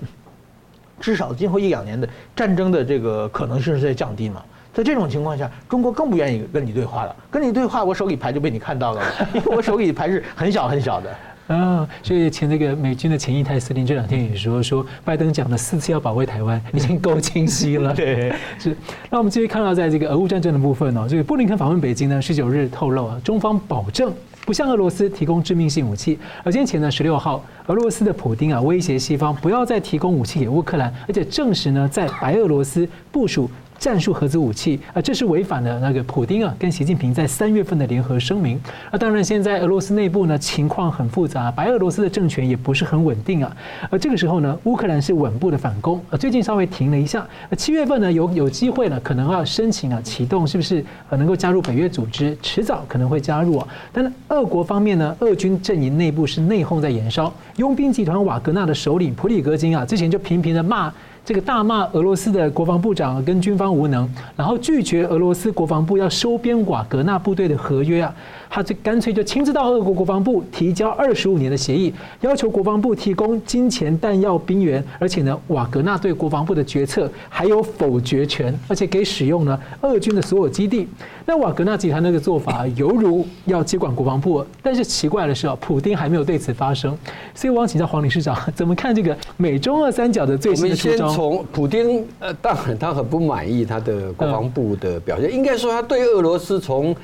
[1.00, 4.42] 至少今后一两年的战争的这个可能性是在降低嘛。
[4.74, 7.16] 在这种情况下，中国更不愿意跟你对话了。
[7.30, 11.10] 跟你对话，我手里牌就被你看到了，因为我手里牌是很小很小的。
[11.52, 17.92] 啊，所以前那个美军的前印太司令这两天也说，说拜登讲了四次要保卫台湾，已经够清晰了。
[17.94, 18.76] 对，是。
[19.10, 24.12] 那我们继续看到，在这个俄乌战争的部分呢，这个布林肯访问北京呢，十九日透露啊，中方保证
[24.46, 26.18] 不向俄罗斯提供致命性武器。
[26.42, 33.50] 而先前呢，十六号，俄罗斯的普丁啊，威胁西方不要再提供武器给乌克兰，而且证实呢，在白俄罗斯部署。
[33.82, 38.56] 战术核子武器啊，这是违反了那个普丁啊跟习近平在三月份的联合声明。
[38.92, 43.56] 那当然，现在俄罗斯内部呢情况很复杂，白俄罗斯的政权也不是很稳定啊。
[43.90, 47.26] 而这个时候呢，乌克兰是稳步的反攻，呃，最近稍微停了一下。
[47.58, 52.38] 七月份呢有有机会呢，可能要申请啊启动，是不是呃能够加入北约组织？
[52.40, 53.66] 迟早可能会加入啊。
[53.92, 60.92] 但是俄国方面呢，俄军阵营内部是内讧在延烧，佣兵集团瓦格纳的首领普里格金啊，之前就频频的骂。
[61.24, 68.12] 这个大骂俄罗斯的国防部长跟军方无能，然后拒绝俄罗斯国防部要收编瓦格纳部队的合约啊。
[68.54, 80.86] 他就干脆就亲自到俄国国防部提交二十五年的协议，要求国防部提供金钱、弹药、兵员，而且呢，瓦格纳对国防部的决策还有否决权，而且给使用呢俄军的所有基地。
[81.32, 86.94] 那瓦格纳集团那个做法犹如要接管国防部，但是奇怪的是啊，普丁还没有对此发声。
[87.34, 91.06] 所以我想请教黄理事长，怎么看这个美中二三角的最新的出招？
[91.06, 96.94] 我们先从普丁，呃，当然他很不满意他的国防部的表现，应该说他对俄罗斯从。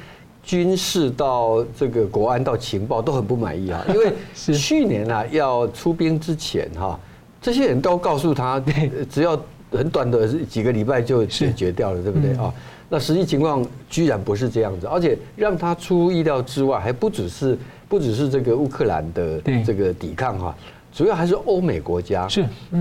[0.40, 4.10] 军事到这个国安到情报都很不满意啊，因为
[4.54, 6.98] 去年啊要出兵之前哈，
[7.42, 8.62] 这些人都告诉他，
[9.10, 9.38] 只要
[9.70, 12.50] 很短的几个礼拜就解决掉了，对不对啊？
[12.88, 20.56] 那实际情况居然不是这样子，而且让他出乎意料之外，还不只是不只是这个乌克兰的这个抵抗哈，
[20.92, 22.26] 主要还是欧美国家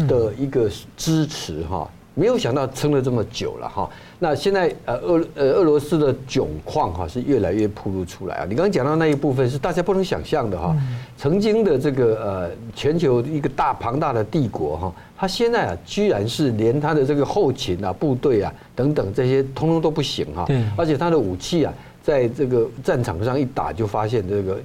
[0.07, 1.89] 的一个支持哈。
[2.17, 8.45] 没有想到撑了这么久了哈，那现在呃俄呃俄罗斯的窘况哈是越来越暴露出来啊。
[8.49, 10.75] 你刚刚讲到那一部分是大家不能想象的哈，
[11.15, 24.59] 曾经的这个呃全球一个大庞大的帝国哈，它现在啊居然是连它的这个后勤啊部队啊等等这些通通都不行哈，而且它的武器啊在这个战场上一打就发现这个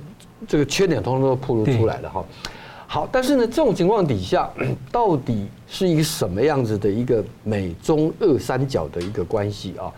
[0.48, 2.24] 这个缺点通通都暴露出来了哈。
[2.92, 4.50] 好，但是呢，这种情况底下，
[4.92, 9.90] 到底是一个什么样子的一个美中二三角的一个关系啊？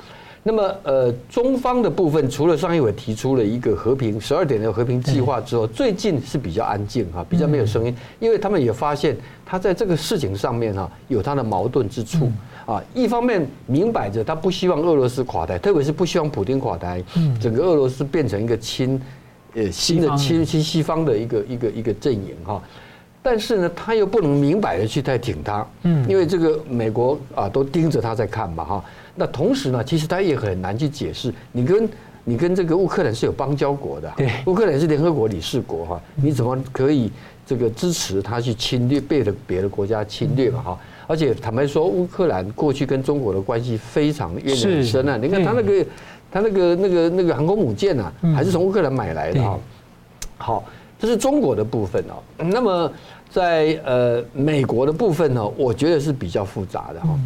[0.45, 12.31] 那么呃，中方的部分除了上一回提出了一个和平十二点的和平计划之后，最近是比较安静哈，比较没有声音，因为他们也发现他在这个事情上面哈有他的矛盾之处
[12.65, 12.81] 啊。
[12.95, 17.03] 一方面明摆着他不希望俄罗斯垮台，特别是不希望普京垮台，
[17.41, 19.01] 整个俄罗斯变成一个亲
[19.55, 22.63] 呃新的亲亲西方的一个一个一个阵营哈。
[23.23, 28.85] 但是呢，他又不能明摆的去太挺他，嗯，因为这个美国啊都盯着他在看嘛哈。
[29.15, 31.89] 那同时呢，其实他也很难去解释，你跟
[32.23, 37.11] 你跟这个乌克兰是有邦交国的，对，乌克兰是联合国理事国哈，你怎么可以
[37.47, 40.79] 这个支持他去侵略别的别的国家侵略嘛哈？
[41.07, 45.87] 而且坦白说，乌克兰过去跟中国的关系非常渊源很深啊，你看他那个
[46.35, 49.59] 他那个那个那个航空母舰啊，还是从乌克兰买来的哈。
[50.37, 50.65] 好。
[50.97, 52.91] 这是中国的部分哦，那么
[53.29, 57.19] 在呃美国的部分呢，我觉得是比较复杂的哈。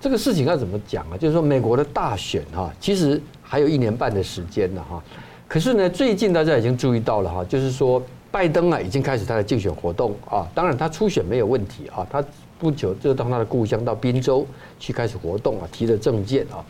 [0.00, 1.16] 这个事情要怎么讲啊？
[1.16, 5.00] 就是说美国的大选哈，其实还有一年半的时间了哈。
[5.46, 10.48] 可是呢，最近大家已经注意到了哈，就是说拜登啊已经开始他的竞选活动啊。
[10.52, 12.24] 当然他初选没有问题啊，他
[12.58, 14.44] 不久就到他的故乡到宾州
[14.80, 16.64] 去开始活动啊，提了证件啊。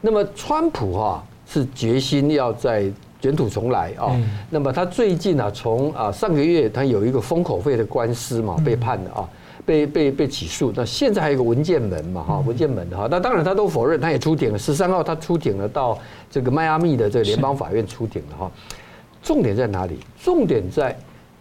[0.00, 2.90] 那么川普哈是决心要在。
[3.20, 4.14] 卷土重来啊！
[4.48, 9.28] 那么他最近啊，从啊上个月他有一个封口费的官司嘛，被判了啊，
[9.66, 10.72] 被被被起诉。
[10.72, 13.08] 那现在还有一个文件门嘛，哈，文件门哈。
[13.10, 14.56] 那当然他都否认，他也出庭了。
[14.56, 15.98] 十三号他出庭了，到
[16.30, 18.52] 这个迈阿密的这个联邦法院出庭了哈。
[19.20, 19.98] 重点在哪里？
[20.22, 20.96] 重点在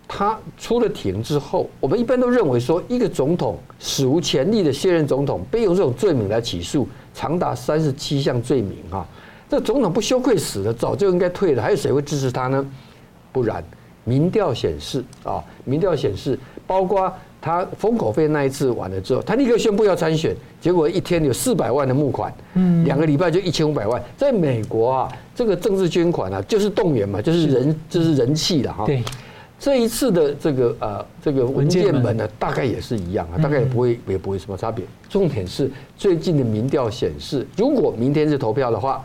[0.08, 9.03] 他出了庭之后，我们一般都认为说，一个总统史无前例的卸任总统被用这种罪名来起诉，长达三十七项罪名哈。
[9.49, 12.63] 这总统不羞愧死了，早就应该退了，还有谁会支持他呢？
[13.32, 13.63] 不然，
[14.03, 24.03] 民调显示啊，民调显示，包括他封口费那一次完了之后，他立刻宣布要参选，结果一天有四百万的募款，嗯，两个礼拜就一千五百万。
[24.17, 28.86] 在美国啊，这个政治捐款啊，就是动员嘛，就是人，就是人气的哈。
[28.86, 29.01] 对，
[29.60, 34.86] 这一次的这个呃，这个文件门呢，大概也是一样啊，大概也不会也不会什么差别。
[35.10, 39.04] 重点是最近的民调显示，如果明天是投票的话。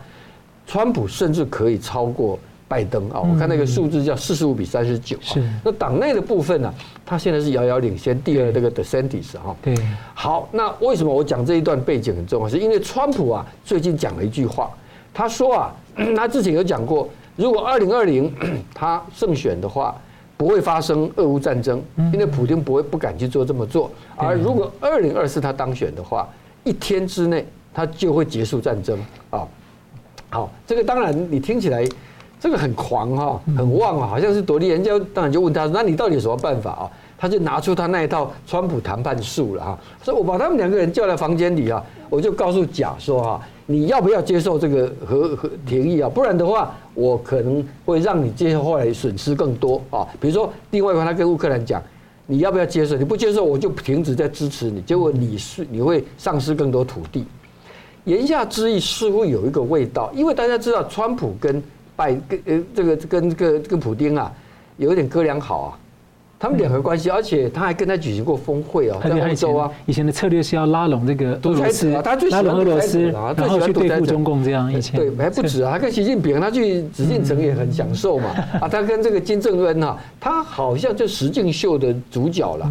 [0.64, 2.38] 川普甚至可以超过
[2.68, 3.20] 拜登啊！
[3.20, 5.18] 我看那个数字叫四十五比三十九。
[5.20, 5.42] 是。
[5.64, 6.72] 那党内的部分呢？
[7.04, 9.54] 他现在是遥遥领先，第二这个 DeSantis 哈。
[9.60, 9.74] 对。
[10.14, 12.48] 好，那为什么我讲这一段背景很重要？
[12.48, 14.70] 是因为川普啊，最近讲了一句话，
[15.12, 15.74] 他说啊，
[16.16, 18.32] 他之前有讲过，如果二零二零
[18.72, 20.00] 他胜选的话，
[20.42, 21.80] 不会发生俄乌战争，
[22.12, 23.88] 因为普京不会不敢去做这么做。
[24.16, 26.28] 而如果二零二四他当选的话，
[26.64, 28.98] 一天之内他就会结束战争
[29.30, 29.46] 啊。
[30.30, 31.86] 好，这个当然你听起来，
[32.40, 34.66] 这个很狂哈，很旺啊，好像是多利。
[34.66, 36.90] 人家当然就问他，那你到底有什么办法啊？
[37.22, 39.78] 他就拿出他那一套川普谈判术了哈。
[40.02, 41.80] 所以我把他们两个人叫来房间里啊，
[42.10, 46.08] 我就告诉甲说哈，你要不要接受这个和和提议啊？
[46.08, 50.04] 不然的话，我可能会让你接下来损失更多啊。
[50.20, 51.80] 比如说，另外一方他跟乌克兰讲，
[52.26, 52.96] 你要不要接受？
[52.96, 54.80] 你不接受，我就停止再支持你。
[54.82, 57.24] 结果你是你会丧失更多土地。
[58.02, 61.62] 言下之意似乎有一个味道，因为大家知道，川普跟
[61.94, 64.32] 拜跟呃这个跟这个跟普丁啊，
[64.76, 65.78] 有一点哥俩好啊。
[66.42, 69.70] 他们两个关系，而且他还跟他举行过峰会哦，在欧洲啊。
[69.86, 74.72] 以前的策略是要拉拢这个俄罗斯，他最喜欢俄罗斯，然后去对付中共这样。
[74.72, 78.30] 以前对还不止啊，他跟习近平，他去紫禁城也很享受嘛。
[78.60, 82.68] 啊，他跟这个金正恩哈，他好像就实境秀的主角了。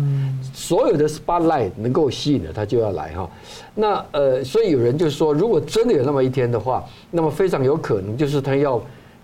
[0.54, 3.30] 所有的 spotlight 能够吸引的，他就要来哈。
[3.74, 8.82] 那呃，所以有人就说，如果真的有那么一天的话，那么非常有可能就是他要。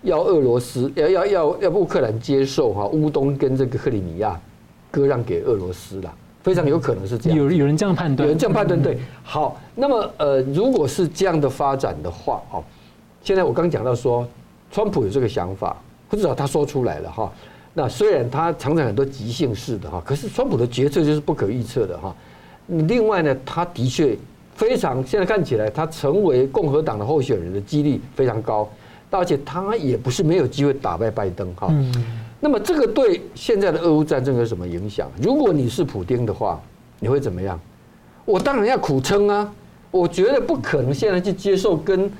[0.08, 4.38] 要俄罗斯要要要要乌克兰接受哈乌东跟这个克里米亚
[4.90, 7.38] 割让给俄罗斯了，非常有可能是这样。
[7.38, 8.98] 有有人这样判断，有人这样判断对。
[9.22, 12.64] 好，那么呃，如果是这样的发展的话，哦，
[13.22, 14.26] 现在我刚讲到说，
[14.72, 15.76] 川普有这个想法，
[16.10, 17.30] 至少他说出来了哈。
[17.74, 22.16] 那虽然他常常很多即兴式的哈，可是川普的决策就是不可预测的哈。
[22.66, 24.16] 另外呢，他的确
[24.54, 28.68] 非常现在看起来，他成为共和党的候选人的几率非常高。
[29.10, 31.72] 而且他也不是没有机会打败拜登哈，
[32.40, 35.10] 那么这个对现在的俄乌战争有什么影响？
[35.20, 36.60] 如果你是普丁的话，
[37.00, 37.58] 你会怎么样？
[38.24, 39.50] 我当然要苦撑啊！
[39.90, 42.12] 我觉得不可能现在去接受跟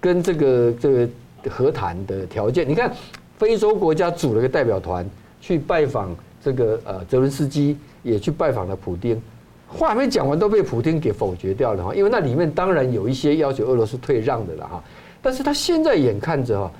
[0.00, 1.08] 跟这个这个
[1.48, 2.68] 和谈的条件。
[2.68, 2.92] 你看，
[3.38, 5.08] 非洲国家组了个代表团
[5.40, 9.22] 去拜访这个呃泽伦斯基，也去拜访了普丁，
[9.68, 14.82] 话还没讲完都被普丁给否决掉了哈，因为那里面当然有一些要求俄罗斯退让的了哈。
[15.26, 16.70] 但是他现在眼看着哈，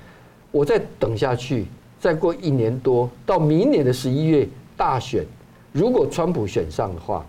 [0.53, 1.67] 我再等下去，
[1.99, 5.27] 再过一年多，到明年的十一月大选，
[5.73, 7.27] 如果川普选上的话，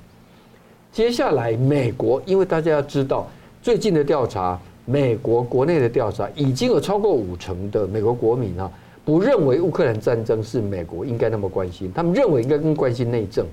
[0.91, 3.27] 接下来美国，因为大家要知道，
[3.63, 8.71] 最近的调查，美国国内的调查，已经有超过五成的美国国民啊，
[9.03, 13.43] 不认为乌克兰战争是美国应该那么关心，他们认为应该更关心内政，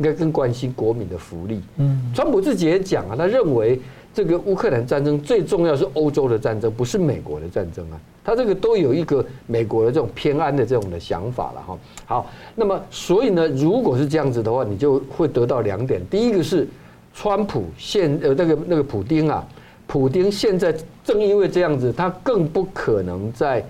[0.00, 1.60] 应该更关心国民的福利。
[1.76, 3.78] 嗯，川普自己也讲啊，他认为
[4.14, 8.00] 这个乌克兰战争最重要是欧洲的战争，不是美国的战争啊。
[8.24, 11.78] 他这个都有一个美国的这种偏安的这种的想法了哈。
[12.06, 16.66] 好，那么所以呢，如果是这样子的话，你就会得到两点，第一个是
[17.12, 19.46] 川普现呃那个那个普丁啊。
[19.86, 20.72] 普丁现在
[21.04, 23.64] 正因为这样子，他更不可能在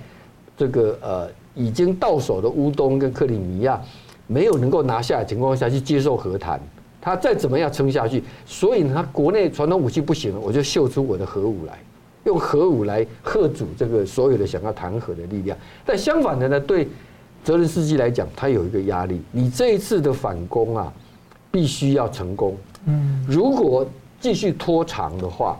[0.55, 3.81] 这个呃已经到手的乌东跟克里米亚
[4.31, 6.61] 没有能够拿下的情况下去接受和谈，
[7.01, 11.77] 他再怎么样撑下去，所以呢，他国内传统武器不行了，我就秀出我的核武来，
[12.23, 15.59] 用核武来吓阻这个所有的想要谈和的力量。
[15.85, 16.87] 但相反的呢，对
[17.43, 20.93] 泽伦斯基来讲，他有一个压力，你这一次的反攻啊，
[21.51, 22.57] 必须要成功。
[22.87, 23.85] 嗯，如果
[24.21, 25.59] 继续拖长的话。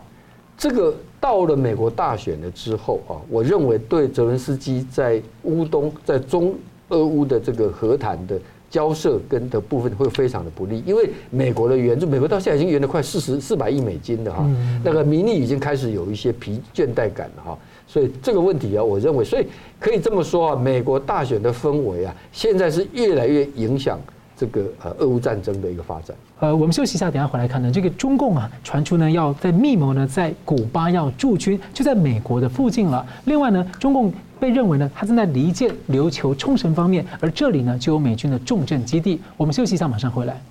[0.57, 6.53] 这个到了美国大选了之后啊，我认为对泽伦斯基在乌东、在中
[6.89, 8.39] 俄乌的这个和谈的
[8.71, 14.49] 交涉跟的部分会非常的不利，因为美国的援助，美国到现在已经援了快四十四百亿美金的哈，
[14.83, 19.45] 那个民意已经开始有一些疲倦怠感了哈，所以这个问题啊，我认为，所以
[19.79, 23.99] 可以这么说啊，美国大选的氛围啊，现在是越来越影响。
[24.37, 26.17] 这个呃，俄乌战争的一个发展。
[26.39, 27.71] 呃，我们休息一下，等下回来看呢。
[27.71, 33.05] 这个中共啊，传出呢要在密谋呢，在古巴要驻军，就在美国的附近了。
[33.25, 39.21] 另外呢，中共被认为呢，他正在离间琉球冲绳方面，而这里呢就有美军的重镇基地。
[39.37, 40.41] 我们休息一下，马上回来。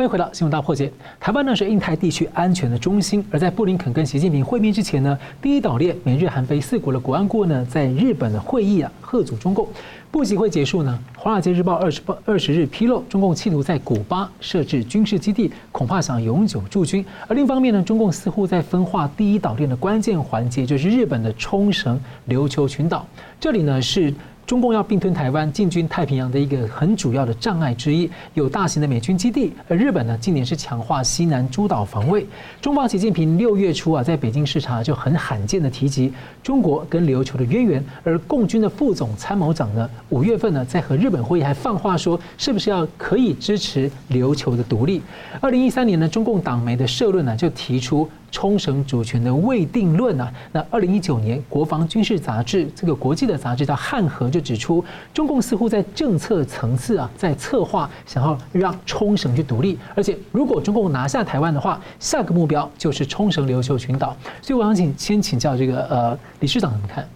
[0.00, 0.90] 欢迎回到新闻大破解。
[1.20, 9.68] 台湾呢是印太地区安全的中心，而在布林肯跟习近平会面之前呢，第一岛链美日韩菲四国的国安顾问呢在日本的会议啊，贺阻中共。
[10.10, 17.04] 布习会结束呢，《华尔街日报》二十八二十日披露，中共企图在古巴设置军事基地，恐怕想永久驻军。
[17.28, 23.06] 而另一方面呢，中共似乎在分化第一岛链的关键环节，就是日本的冲绳琉球群岛。
[23.38, 24.14] 这里呢是。
[24.50, 29.52] 中共要并吞台湾、进军太平洋的一个很主要的障碍之一，有大型的美军基地。
[29.68, 32.26] 而日本呢，今年是强化西南诸岛防卫。
[32.60, 37.84] 中方习近平六月初啊，在北京视察就很罕见的提及中国跟琉球的渊源。
[38.02, 45.00] 而共军的副总参谋长呢，五月份呢，在和日本会议还放话说，是不是要可以支持琉球的独立？
[45.40, 48.10] 二零一三年呢，中共党媒的社论呢，就提出。
[48.30, 64.16] 冲绳主权的未定论啊，那二零一九年国防军事杂志这个国际的杂志叫《汉和》就指出，中共似乎在政策层次啊，在策划想要让冲绳去独立，而且如果中共拿下台湾的话，下个目标就是冲绳琉球群岛。
[64.40, 67.08] 所以我想请先请教这个呃理事长怎么看？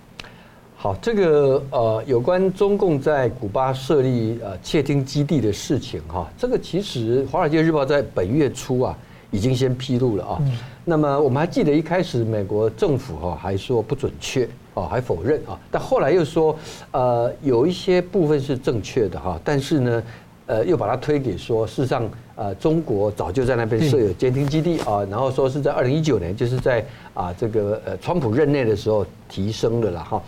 [0.76, 8.96] 好，这个呃有关中共在古巴设立呃窃听基地的事情哈，这个其实《华尔街日报》在本月初啊。
[9.30, 10.40] 已经先披露了啊，
[10.86, 16.54] 那么我们还记得一开始美国政府哈还说不准确啊，还否认啊，但后来又说
[16.90, 20.02] 呃有一些部分是正确的哈，但是呢
[20.44, 30.22] 呃又把它推给说事实上呃中国早就在那边设有监听基地啊，然后说是在二零一九年就是在啊这个呃川普任内的时候提升的了哈，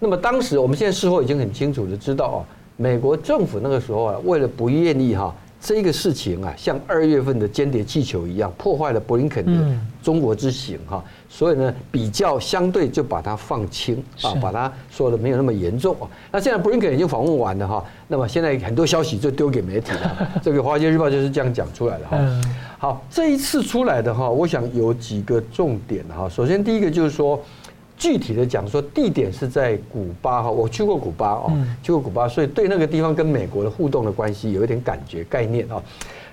[0.00, 2.38] 那么当时我们现在事后已经很清楚的知道啊，
[2.76, 5.32] 美国政府那个时候啊为了不愿意哈。
[5.60, 9.52] 这个事情啊，像二月份的间谍气球一样，破坏了布林肯的
[10.02, 16.08] 中国之行哈，所以呢，比较相对就把它放轻啊，把它说的没有那么严重啊。
[16.32, 22.18] 那现在布林肯已经访问完了哈，那么现在很多消息就丢给媒体了， 这个《华尔街日报》就是这样讲出来的哈。
[22.78, 26.26] 好，这一次出来的哈，我想有几个重点哈。
[26.28, 27.38] 首先第一个就是说。
[28.00, 35.80] 具体的讲说，地点是在古巴哈，我去过古巴哦，去过古巴，所以对那个地方跟美国的互动的关系有一点感觉概念啊。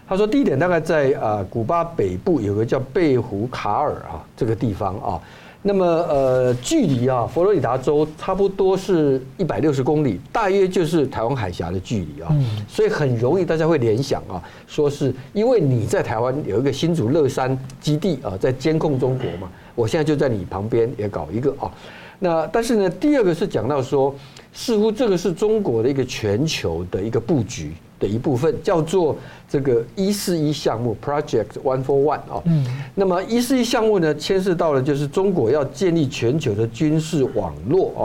[0.07, 5.21] 他说地点大概在啊古巴北部有个叫贝胡卡尔啊这个地方啊。
[5.61, 12.33] 那么呃，距离啊佛罗里达州差不多是一百六十公里，大约就是台湾海峡的距离啊，
[12.69, 21.71] 所以很容易大家会联想啊，说是因为你在台湾有一个新竹乐山基地啊，在监控中国嘛，我现在就在你旁边也搞一个啊。
[22.19, 24.13] 那但是呢，第二个是讲到说，
[24.51, 27.71] 似乎这个是中国的一个全球的一个布局。
[27.99, 29.17] 的一部分叫做
[29.49, 32.63] 这个一四一项目 Project One for One 啊，嗯，
[32.93, 38.01] 那么一四一项目呢，牵涉到了就是中国要建立全球的军事网络啊，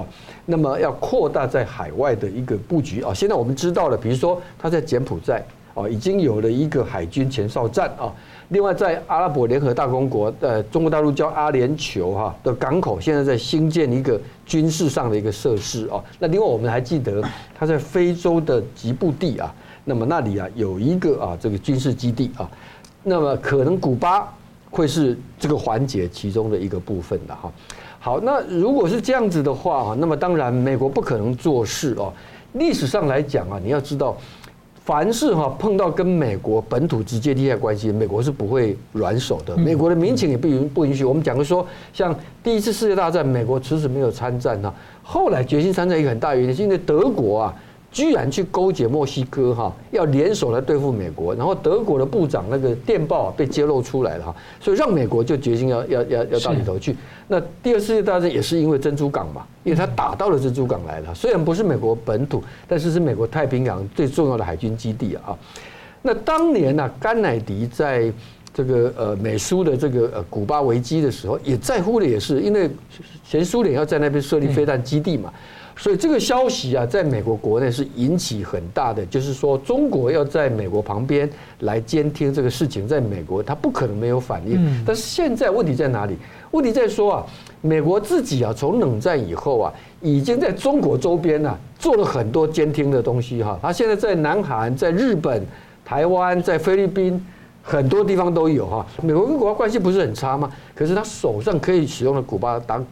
[0.47, 3.13] 那么要扩大在海外的一个布局啊。
[3.13, 5.45] 现在我们知道了，比如说他在柬埔寨
[5.75, 8.12] 啊，已经有了一个海军前哨站啊。
[8.49, 16.03] 另外，在阿拉伯联合大公国，呃，中国大陆叫阿联酋哈的港口，现在在兴建一个军事上的一个设施啊。
[16.18, 17.23] 那另外，我们还记得
[17.55, 19.55] 他在非洲的吉布地啊。
[19.85, 22.49] 那么那里啊有一个啊这个军事基地啊，
[23.03, 24.33] 那么可能古巴
[24.70, 27.51] 会是这个环节其中的一个部分的哈。
[27.99, 32.12] 好，那如果是这样子的话，那么当然美国不可能做事哦。
[32.53, 34.16] 历史上来讲啊，你要知道，
[34.85, 39.57] 凡是哈碰到跟美国本土直接利害关系，美国是不会软手的。
[39.57, 41.05] 美国的民情也不允不允许。
[41.05, 47.55] 我们讲过说，像第一次世界大战，美国迟迟没有参战哈，后来决心参战一个很大原因是因为德国啊。
[47.93, 56.97] 居然去勾结墨西哥哈，要联手来对付美国，然后德国的部长那个电报啊被揭露出来了哈，所以让美国就决心要要要要到里头去。
[57.28, 65.36] 那第二次世界大战也是因为珍珠港嘛，因为他打到了珍珠港来了，虽然不是美国本土，但是是美国太平洋最重要的海军基地啊。
[66.01, 68.11] 那当年呢，甘乃迪在
[68.55, 72.70] 这个呃美苏的这个呃古巴危机的时候，也在乎的也是因为
[73.28, 75.30] 前苏联要在那边设立飞弹基地嘛。
[75.77, 81.29] 所以这个消息啊，在美国国内是引起很大的，就是说中国要在美国旁边
[81.61, 84.85] 来监听这个事情，在美国他不可能没有反应。
[84.87, 86.16] 但是现在问题在哪里？
[86.51, 87.27] 问题在说啊，
[87.62, 93.59] 美国自己啊，从冷战以后啊，已经在中国周边啊做了很多监听的东西哈。
[93.62, 95.43] 他现在在南韩、在日本、
[95.85, 97.25] 台湾、在菲律宾
[97.62, 98.87] 很多地方都有哈。
[99.03, 100.53] 美国跟古巴关系不是很差吗？
[100.75, 102.85] 可是他手上可以使用的古巴当。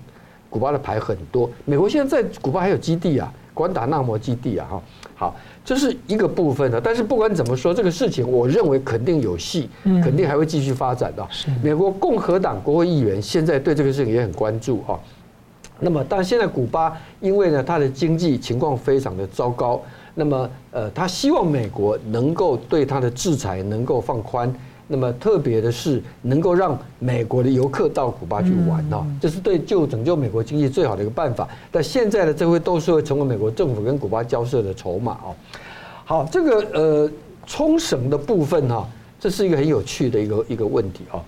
[0.50, 4.82] 古巴的牌很多，美国现在在古巴还有基地啊，关达纳摩基地啊，哈，
[5.14, 6.80] 好，这是一个部分的。
[6.80, 11.26] 但是不管怎么说，这个事情我认为肯定有戏，肯定还会继续发展的。
[11.62, 14.98] 美国共和党国会议员现在对这个事情也很关注啊。
[15.78, 19.80] 那么，但现在古巴因为呢，它的经济情况非常的糟糕，
[20.14, 24.52] 那么呃，他希望美国能够对他的制裁能够放宽。
[24.92, 31.48] 那么特别的是，能够让美国的游客到古巴去玩哦，这是对救拯救美国经济最好的一个办法。
[31.70, 35.30] 但现在的这会都是会成为美国政府跟古巴交涉的筹码哦。
[36.04, 37.10] 好，这个呃
[37.46, 38.84] 冲绳的部分哈，
[39.20, 41.22] 这是一个很有趣的一个一个问题哦。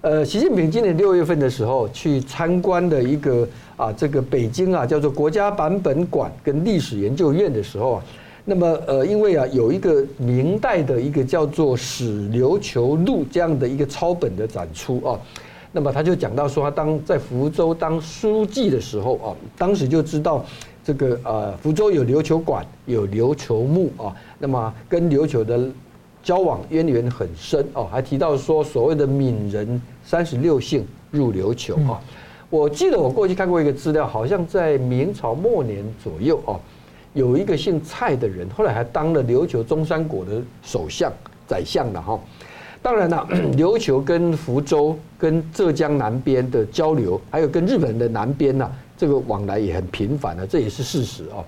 [0.00, 8.04] 呃，习近平今年六月份的时候去参观的一个啊，这个北京啊叫做国家版本馆跟历史研究院的时候啊。
[8.48, 15.18] 那么，呃，因为啊，有一个明代的一个叫做《史琉球录》这样的一个抄本的展出啊，
[15.72, 20.44] 那么他就讲到说，他当在福州当书记的时候啊，当时就知道
[20.84, 25.68] 这个呃，福州有琉球馆，有琉球墓啊，那么跟琉球的
[26.22, 32.00] 交往渊源很深哦，还提到说所谓的闽人三十六姓入琉球啊，
[32.48, 36.54] 我记得我过去看过一个资料，好像在明朝末年左右啊。
[37.16, 41.10] 有一个姓蔡的人，后来还当了琉球中山国的首相、
[41.48, 42.20] 宰相的哈。
[42.82, 51.42] 当然了， 琉球跟福州、跟浙江南边的交流，还有跟日本的南边呐，这个往来也很频繁的，这也是事实哦。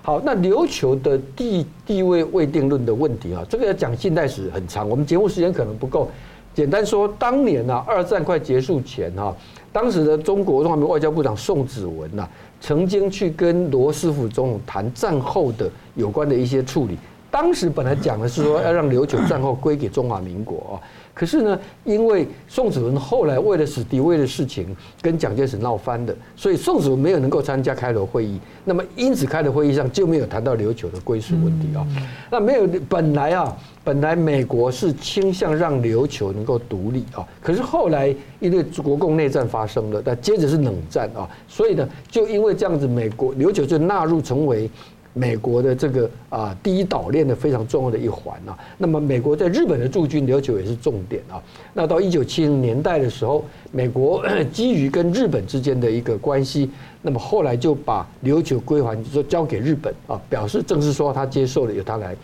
[0.00, 6.10] 好，那琉球的地地位未定论的问题啊，这个要讲近代史很长，我们节目时间可能不够。
[6.54, 9.36] 简单说，当年呢，二战快结束前哈，
[9.72, 12.28] 当时的中国中华民国外交部长宋子文呐。
[12.60, 16.96] 曾经去跟罗斯福总统谈战后的有关的一些处理，
[17.30, 20.82] 当时本来讲的是说 要让琉球战后归给中华民国啊，
[21.14, 31.86] 可是呢，因为宋子文后来为了史迪威的事情跟蒋介石闹翻的，所以宋子文没有能够参加开罗会议，那么因此开罗会议上就没有谈到琉球的归属问题啊，
[32.30, 33.56] 那没有本来啊。
[33.82, 44.70] 本来美国是倾向让琉球能够独立啊，可是后来因为国共内战发生了，但接着是冷战啊，所以呢，就因为这样子，美国琉球就纳入成为
[45.12, 48.56] 美国的这个啊第一岛链的非常重要的一环啊。
[48.78, 51.42] 那么美国在日本的驻军琉球也是重点啊。
[51.74, 56.70] 那到一九七零年代的时候，美国 基于跟日本之间的一个关系，
[57.02, 62.16] 那么后来就把琉球归还，就说交给日本啊，表示正式说他接受了由他来。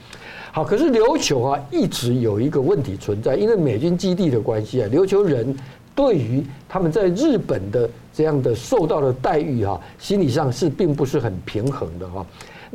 [0.52, 5.54] 好，可是琉球啊，一直有一个问题存在，因为美军基地的关系啊，琉球人
[5.94, 12.24] 对于他们在日本的这样的受到的待遇哈，心理上是并不是很平衡的哈。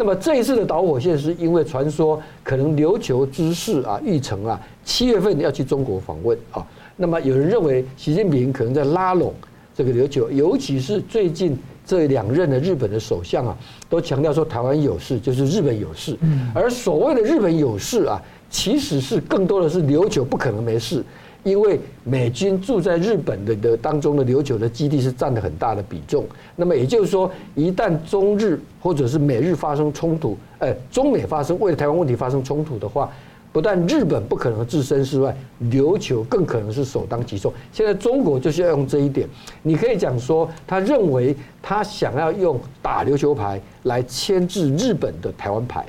[0.01, 6.65] 那么这一次的导火线是因为传说可能琉球之事啊，玉成啊，七月份要去中国访问啊，
[6.97, 9.31] 那么有人认为习近平可能在拉拢
[9.75, 11.55] 这个琉球，尤其是最近。
[11.83, 13.57] 这两任的日本的首相啊，
[13.89, 16.15] 都强调说台湾有事就是日本有事，
[16.53, 21.03] 而所谓的日本有事啊，其实是更多的是琉球不可能没事，
[21.43, 26.25] 因为美军驻在日本的的当中的琉球的基地是占了很大的比重。
[26.55, 33.09] 那么也就是说，一旦中日或者是美日发生冲突，呃，中美发生为了台湾问题发生冲突的话。
[33.53, 37.51] 不但日本不可能置身事外，琉球更可能是首当其冲。
[37.73, 39.27] 现在中国就是要用这一点，
[39.61, 45.85] 你可以讲说，他认为他想要用打琉球牌来牵制日本的台湾牌。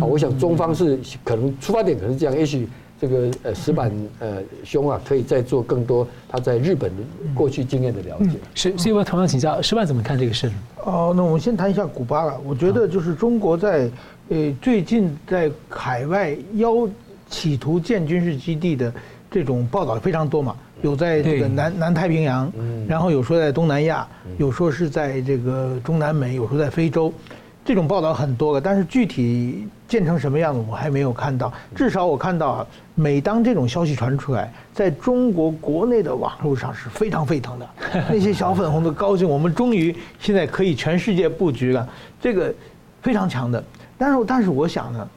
[0.00, 2.68] 啊，我想中方是可能出发点可能是这样，也许
[3.04, 7.02] 这个呃石板呃兄啊，可以再做更多他在日本的
[7.34, 8.30] 过去经验的了解。
[8.30, 10.50] 嗯、是，所以我同样请教石板怎么看这个事？
[10.84, 12.40] 哦，那我们先谈一下古巴了。
[12.46, 13.90] 我觉得就是中国在
[14.30, 16.88] 呃最近在海外邀
[17.28, 18.90] 企图建军事基地的
[19.30, 22.50] 这种报道非常多嘛，有在这个南南太平洋，
[22.88, 27.12] 然后有说在东南亚，有说是在这个中南美，有说在非洲。
[27.64, 31.50] 这种报道很多个，但是具体建成什么样子我还没有看到。
[31.74, 37.68] 至少我看到啊，每当这种消息传出来，在中国国内的网络上是非常沸腾的。
[38.10, 41.88] 那些小粉红的高兴，我们终于现在可以全世界布局了，
[42.20, 42.54] 这个
[43.00, 43.64] 非常强的。
[43.96, 45.08] 但是，但是我想呢，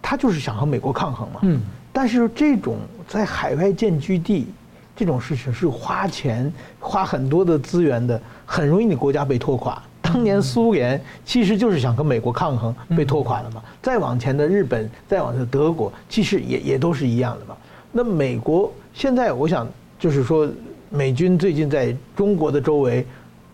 [0.00, 1.40] 他就是想和美国抗衡嘛。
[1.42, 1.60] 嗯。
[1.92, 2.76] 但是这种
[3.08, 4.46] 在海外建基地
[4.94, 9.82] 这种事情是花钱花很多的资源的，很容易你国家被拖垮。
[10.16, 13.62] 当年苏联其实就是想跟美国抗衡，被拖垮了嘛。
[13.82, 17.54] 再往前的日本，再往前的德国，其实也也都是一样的嘛。
[17.92, 20.48] 那美国现在，我想就是说，
[20.88, 23.06] 美军最近在中国的周围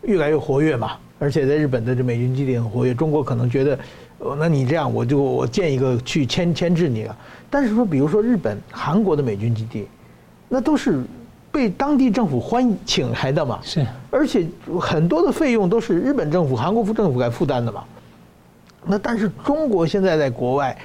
[0.03, 2.95] 越来越活跃嘛，而且在日本的这美军基地很活跃。
[2.95, 3.77] 中国可能觉得，
[4.39, 7.17] 那你这样，我就我建一个去牵牵制你了。
[7.51, 9.89] 但是说，比如说日本、韩国的美军基地，
[10.49, 11.03] 那都是。
[11.53, 14.47] 被当地政府欢请来的嘛，是，而且
[14.81, 17.85] 很多的费用都是日本政府、韩国政府来负担的嘛。
[18.87, 20.77] 那但是中国现在在国外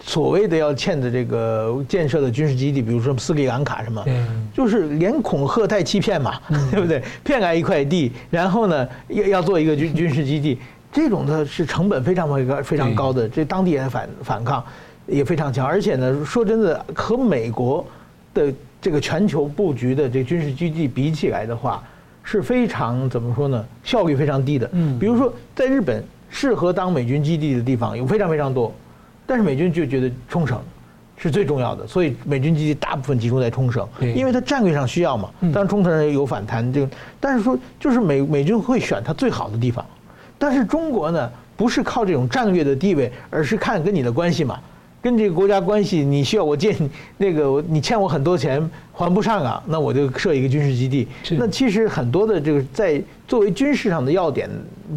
[0.00, 4.04] 所谓的要建的这个建设的军事基地，比如说斯里兰卡什么，
[4.52, 6.38] 就是连恐吓带欺骗嘛，
[6.72, 7.00] 对不对？
[7.22, 10.58] 骗来一块地，然后呢要要做一个军军事基地，
[10.92, 14.62] 这种的是成本非常非常非常高的，这当地人反反抗
[15.06, 17.86] 也非常强，而且呢，说真的，和美国
[18.34, 18.52] 的。
[18.86, 21.82] 这个全球布局的这军事基地比起来的话，
[22.22, 23.66] 是非常怎么说呢？
[23.82, 24.70] 效率非常低的。
[24.74, 28.72] 嗯，比如说在日本适合当美军基地的地方有非常非常多，
[29.26, 30.56] 但是美军就觉得冲绳
[31.16, 35.30] 是最重要的，所以美军基地大部分集中在冲绳，因为它战略上需要嘛。
[35.40, 39.84] 当然冲绳人有反弹，这个但是说就是美美军会选它最好的地方，
[40.38, 44.60] 但是中国呢不是靠这种战略的地位，而是看跟你的关系嘛。
[45.06, 46.76] 跟这个国家关系，你需要我借
[47.16, 48.60] 那个，你欠我很多钱
[48.92, 51.06] 还不上啊，那我就设一个军事基地。
[51.38, 54.50] 那其实很多的这个在作为军事上的要点，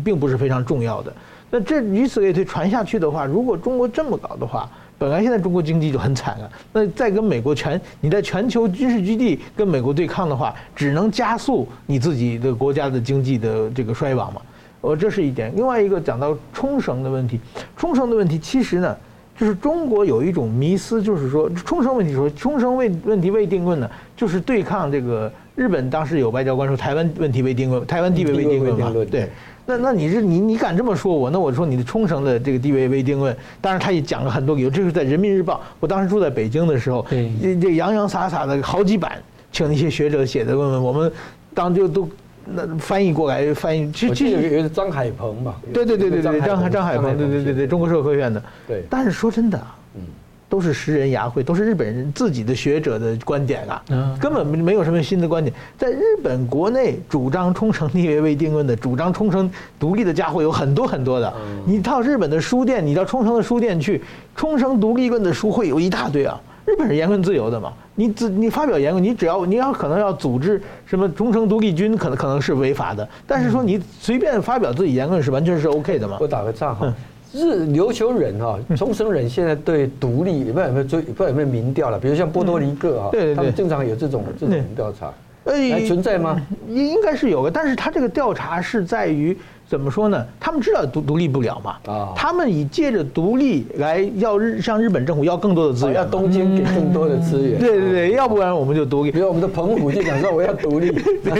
[0.03, 1.13] 并不是非常重要的。
[1.51, 14.41] 那这以此类推传下去的话，如果中国这么搞的话，本来现在中国经济就很惨了，那再跟美国全你在全球军事基地跟美国对抗的话，只能加速你自己的国家的经济的这个衰亡嘛。
[14.81, 15.55] 呃，这是一点。
[15.55, 17.39] 另外一个讲到冲绳的问题，
[17.77, 18.97] 冲绳的问题其实呢。
[19.39, 28.93] 就是中国有一种迷思，就是说冲绳问题说冲绳问问题未定论呢，就是对抗这个日本当时有外交官说台湾问题未定论，台湾地位未定论嘛。
[29.09, 29.29] 对，
[29.65, 31.29] 那那你是你你敢这么说我？
[31.29, 34.69] 那我说你的冲绳的这个地位未定论，当然他也讲了很多理由。
[34.69, 37.05] 这是在人民日报，我当时住在北京的时候，
[37.41, 39.21] 这这洋洋洒洒的好几版，
[39.53, 41.09] 请那些学者写的论文，我们
[41.53, 42.09] 当就都。
[42.53, 48.41] 那翻译过来翻译，其实其实有一个张海鹏嘛，对对对对对，张张海鹏，对对对对，中国社科院的。
[48.67, 48.83] 对。
[48.89, 49.61] 但是说真的，
[49.95, 50.01] 嗯，
[50.47, 53.83] 都是拾人牙慧，都是日本人自己的学者的观点啊，
[54.19, 55.53] 根本没有什么新的观点。
[55.77, 61.31] 在日本国内主张冲绳地位未定论的，主张冲绳独立的家伙有很多很多的。
[61.65, 64.01] 你到日本的书店，你到冲绳的书店去，
[64.35, 66.39] 冲绳独立论的书会有一大堆啊。
[66.65, 67.73] 日本是言论自由的嘛？
[67.99, 73.05] 你只你发表言论，你只要你要可能要组织什么忠诚独立军，可能可能是违法的。
[73.27, 76.17] 但是说你随便发表自己言论是完全是 OK 的嘛？
[76.21, 76.93] 我打个岔哈，
[77.33, 81.99] 日琉球人哈， 冲绳人现在对独立不知道有没有追，不知道有没有民调了？
[81.99, 85.11] 比如像波多黎各哈，他们经常有这种这种调查，
[85.43, 86.41] 还存在吗？
[86.69, 89.37] 应应该是有的，但是他这个调查是在于。
[89.69, 90.25] 怎么说呢？
[90.39, 91.75] 他们知道独独立不了嘛？
[91.85, 97.59] 啊，他们以借着独立来要日向日本政府要更多的资源，要东京给更多的资源。
[97.61, 99.11] 对对对，要不然我们就独立。
[99.13, 100.91] 比如我们的澎湖就想说我要独立，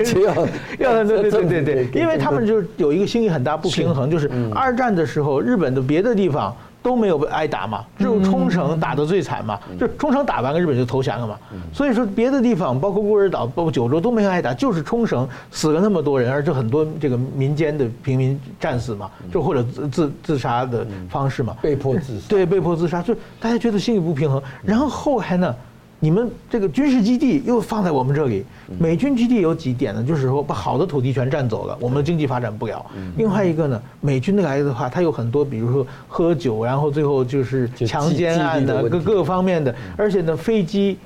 [0.06, 0.34] 只要
[0.78, 6.56] 要对对对对对， 因为他们就有一个心理很大不平衡，就是二战的时候日本的别的地方。
[6.82, 11.38] 都没有被挨打嘛，只有冲绳打得最惨嘛，就冲绳打完了，日本就投降了嘛。
[11.74, 22.26] 所以说别的地方，包括鹿儿岛、包括九州都没挨打，就是冲绳死了那么多人，而且很多这个民间的平民战死嘛，就或者自自自杀的方式嘛，被迫自杀。
[22.30, 24.42] 对，被迫自杀，就大家觉得心里不平衡。
[24.64, 25.56] 然后后来呢？
[26.02, 28.46] 你们这个军事基地又放在我们这里，
[28.80, 30.02] 美军基地有几点呢？
[30.02, 32.86] 就是说把好的土地全占走了，我们的经济发展不了。
[33.18, 40.98] 另外一个呢，美军的来的话，它有很多，比如说喝酒，然后最后就是强奸案的各各个方面的，而且呢，飞机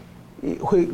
[0.59, 0.85] 会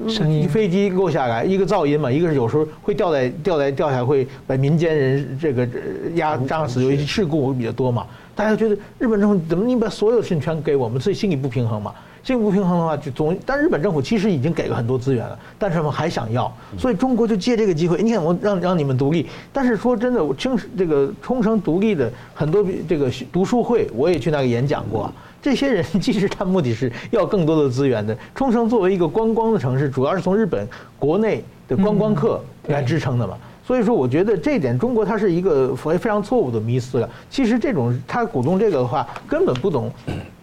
[0.48, 5.68] 飞机落下来，一个噪音嘛，一个是有时候会掉在掉在掉下来会把民间人这个
[6.16, 8.06] 压炸死，尤其事故比较多嘛。
[8.34, 11.94] 大家觉得日本政府怎么你把所有事情全给我们，所以心里不平衡嘛。
[12.24, 25.12] 心理不平衡的话，就总但日本政府其实已经给了很多资源了，但是他们还想要，所以中国就借这个机会，你看我让让你们独立，但是说真的，我清这个冲绳独立的很多这个读书会，我也去那个演讲过。
[25.42, 28.18] 这些人其实他目的是要更多的资源的。
[28.36, 30.68] 冲绳作为一个观光的城市，主要是从日本
[31.00, 33.38] 国内的观光客来支撑的嘛。
[33.66, 37.10] 所以说，我觉得这一点中国它是一个非非常错误的迷思了。
[37.30, 39.90] 其实这种他鼓动这个的话，根本不懂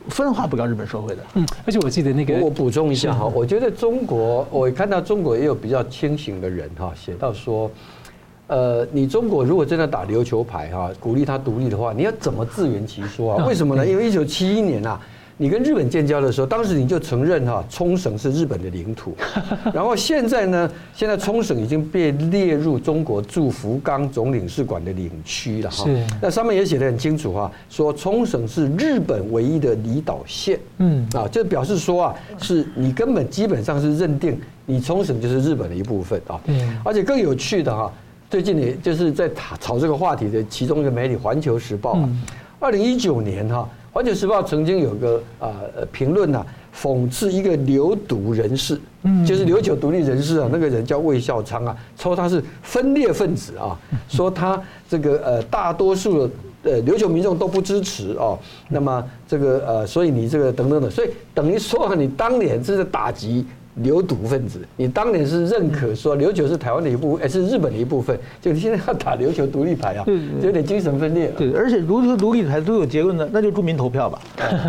[0.09, 1.22] 分化不了日本社会的。
[1.34, 7.70] 嗯，而且我记得那个，我补充一下哈，我觉得中国，我看到中国也有比较清醒的人哈，写到说。
[8.48, 13.44] 呃，你中国如果真的打琉球牌哈，鼓励他独立的话，你要怎么自圆其说啊？
[13.44, 13.84] 为什么呢？
[13.84, 15.00] 因为一九七一年啊，
[15.39, 19.14] 你跟日本建交的时候，当时你就承认哈，冲绳是日本的领土。
[19.72, 25.87] 然后现在呢，现在冲绳已经被列入中国驻福冈总领事馆的领区了哈。
[26.22, 30.59] 那上面也写得很清楚哈，说冲绳是日本唯一的离岛县。
[30.78, 36.41] 嗯啊，就表示说啊，是你根本基本上是认定你冲绳就是日本的一部分啊。
[36.47, 37.93] 嗯，而且更有趣的哈。
[38.28, 39.30] 最近也就是在
[39.61, 42.09] 炒这个话题的其中一个媒体《环球时报》啊，
[42.59, 45.55] 二零一九年哈，《环球时报》曾经有个啊
[45.90, 46.44] 评论呐，
[46.78, 48.78] 讽刺一个留独人士，
[49.26, 53.74] 就是琉球独立人士啊，那个人叫魏孝昌啊，说他是分裂分子啊，
[54.07, 56.30] 说他这个呃大多数的
[56.64, 58.38] 呃琉球民众都不支持哦，
[58.68, 63.47] 那么这个呃，所以你这个等等等，所以等于说你当年这是打击。
[63.82, 70.04] 留独分子，你当年是认可说琉球是台湾的一部分，哎，是日本的一部分，就你现在要打琉球独立牌啊，
[70.42, 71.30] 有点精神分裂。
[71.36, 74.20] 对，而且琉球独立牌都有结论的，那就住民投票吧，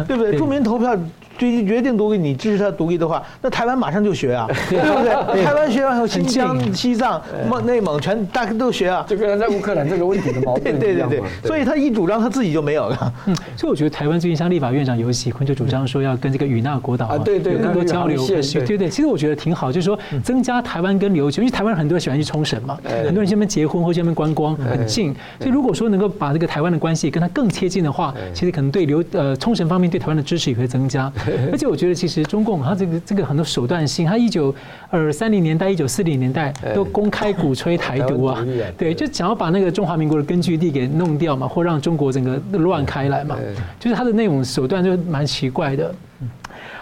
[0.07, 0.37] 对不对？
[0.37, 0.97] 住民投票。
[1.37, 5.43] 决决定独立，你支持他独立的话，那台湾马上就学啊， 对不对？
[5.43, 9.05] 台湾学完后，新疆、西藏、蒙内蒙全大家都学啊。
[9.07, 13.13] 就跟在乌克兰这个问题的矛盾 对对对，所以他一主张，他自己就没有了。
[13.25, 18.25] 嗯，所以我觉得台湾最近像立法院长游喜坤就主张说要跟这个与那国岛啊，对对，有更多交流。
[18.27, 18.77] 对。
[18.77, 31.11] 对，其实我觉得挺好，就是说增加台湾跟琉球，因为台湾很多人喜欢去冲绳嘛，很多人去那边结婚或去那边观光很近，所以如果说能够把这个台湾的关系跟他更贴近的话，其实可能对琉呃冲绳方面对台湾的支持也会增加。
[31.51, 34.53] 而且我觉得其实中共它这个这个很多手段性，它一九
[34.89, 38.45] 二三零年代、一九四零年代都公开鼓吹台独啊，
[38.77, 43.37] 对，就想要把那个中华民国的根据地给弄掉嘛，或让中国整个乱开来嘛，
[43.79, 45.93] 就是他的那种手段就蛮奇怪的。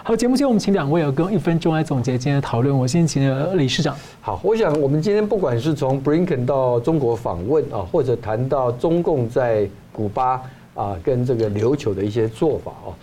[0.02, 2.76] 好，节目最后我们请两位有跟一分钟来总结今天的讨论。
[2.76, 3.96] 我先请李市长。
[4.20, 10.40] 好，我想我们今天不管是从布林肯到中国访问啊，或者谈到中共在古巴
[10.74, 12.94] 啊跟这个琉球的一些做法啊。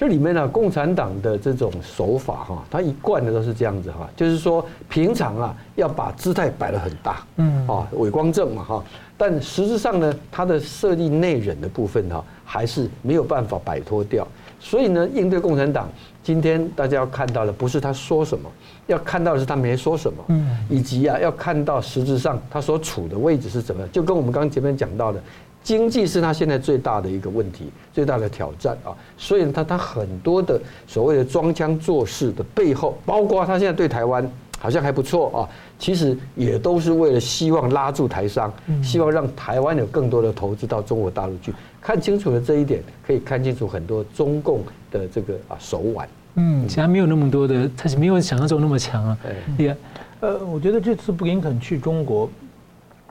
[0.00, 8.82] 这里面呢，共产党的这种手法哈，他一贯的都是这样子哈，就是说平常啊要把姿态摆得很大，嗯啊伟光正嘛哈，
[9.18, 14.26] 但实质上呢，他的设立内忍的部分哈，还是没有办法摆脱掉。
[14.58, 15.86] 所以呢，应对共产党，
[16.22, 18.48] 今天大家要看到的不是他说什么，
[18.86, 25.22] 要看到的是他没说什么，嗯，以及啊要看到实质上他所处的位置是怎么样，就跟我们刚刚前面讲到的。
[25.62, 28.96] 经济是他现在最大的一个问题，最大的挑战啊！
[29.18, 35.48] 所以他他很多的所谓的装腔作势的背后，包括他现在对台湾好像还不错啊，
[35.78, 38.52] 其实也都是为了希望拉住台商，
[38.82, 41.52] 希望让台湾有更多的投资到中国大陆去。
[41.80, 46.08] 看清楚了这一点，可以看清楚很多中共的这个啊手腕。
[46.36, 49.18] 嗯，其他没有那么多的，他是没有想象中那么强啊。
[49.58, 49.76] 也，
[50.20, 52.30] 呃，我觉得这次布林肯去中国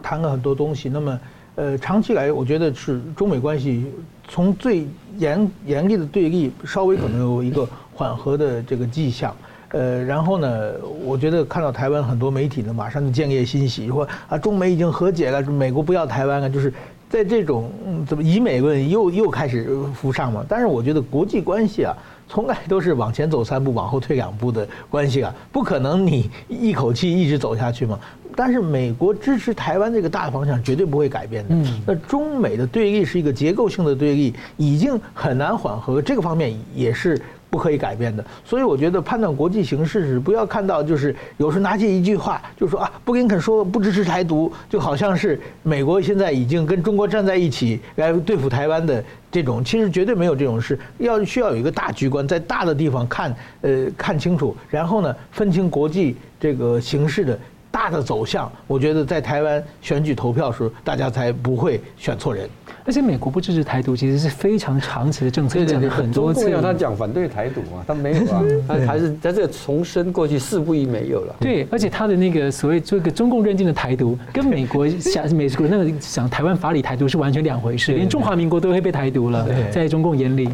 [0.02, 1.20] 谈了很多东西，那么。
[1.60, 3.84] 呃，长期来，我觉得是中美关系
[4.30, 4.88] 从最
[5.18, 9.36] 严严厉的对立，稍微可能有一个缓和的这个迹象。
[9.72, 10.72] 呃，然后呢，
[11.04, 16.74] 我觉得看到台湾很多媒体呢，马上就建立欣喜，说啊，中美已经和解了，美国不要台湾了，就是
[17.10, 17.70] 在这种
[18.08, 20.46] 怎么以美论又又开始浮上嘛。
[20.48, 21.94] 但是我觉得国际关系啊，
[22.30, 28.00] 从来都是往前走三步，往后退两步的关系啊，不可能你一口气一直走下去嘛。
[28.36, 31.56] 但是美国支持台湾这个大方向绝对不会改变的。
[31.86, 37.20] 那中美的对立是一个结构性的对立，已经很难缓和，这个方面也是
[37.50, 38.24] 不可以改变的。
[38.46, 50.80] 所以我觉得判断国际形势是不要看到就是有时候拿起一句话就说啊，布林肯说不支持台独，就好像是美国现在已经跟中国站在一起来对付台湾的这种，其实绝对没有这种事。
[50.98, 57.40] 要需要有一个大局观，在大的地方看，呃，看清楚，然后呢，分清国际这个形势的。
[57.72, 62.50] 大的走向，我觉得在台湾选举投票时，大家才不会选错人。
[62.86, 66.50] 而且美国不支持台独，其实是非常长期的政策，讲了很多次。
[66.50, 71.36] 要他讲反对台独嘛，他没有啊，他还是在这个重申过去四不一没有了。
[71.40, 80.50] 对，而且他的那个所谓这个中共认定的台独，跟美国想美国那个想台湾法理台独是完全两回事，连中华民国都会被台独了，在中共眼里。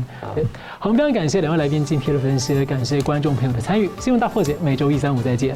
[0.79, 3.89] 好，非常感谢两位来宾今天的分析，感谢观众朋友的参与。
[3.99, 5.55] 新闻大破解每周一、三、五再见。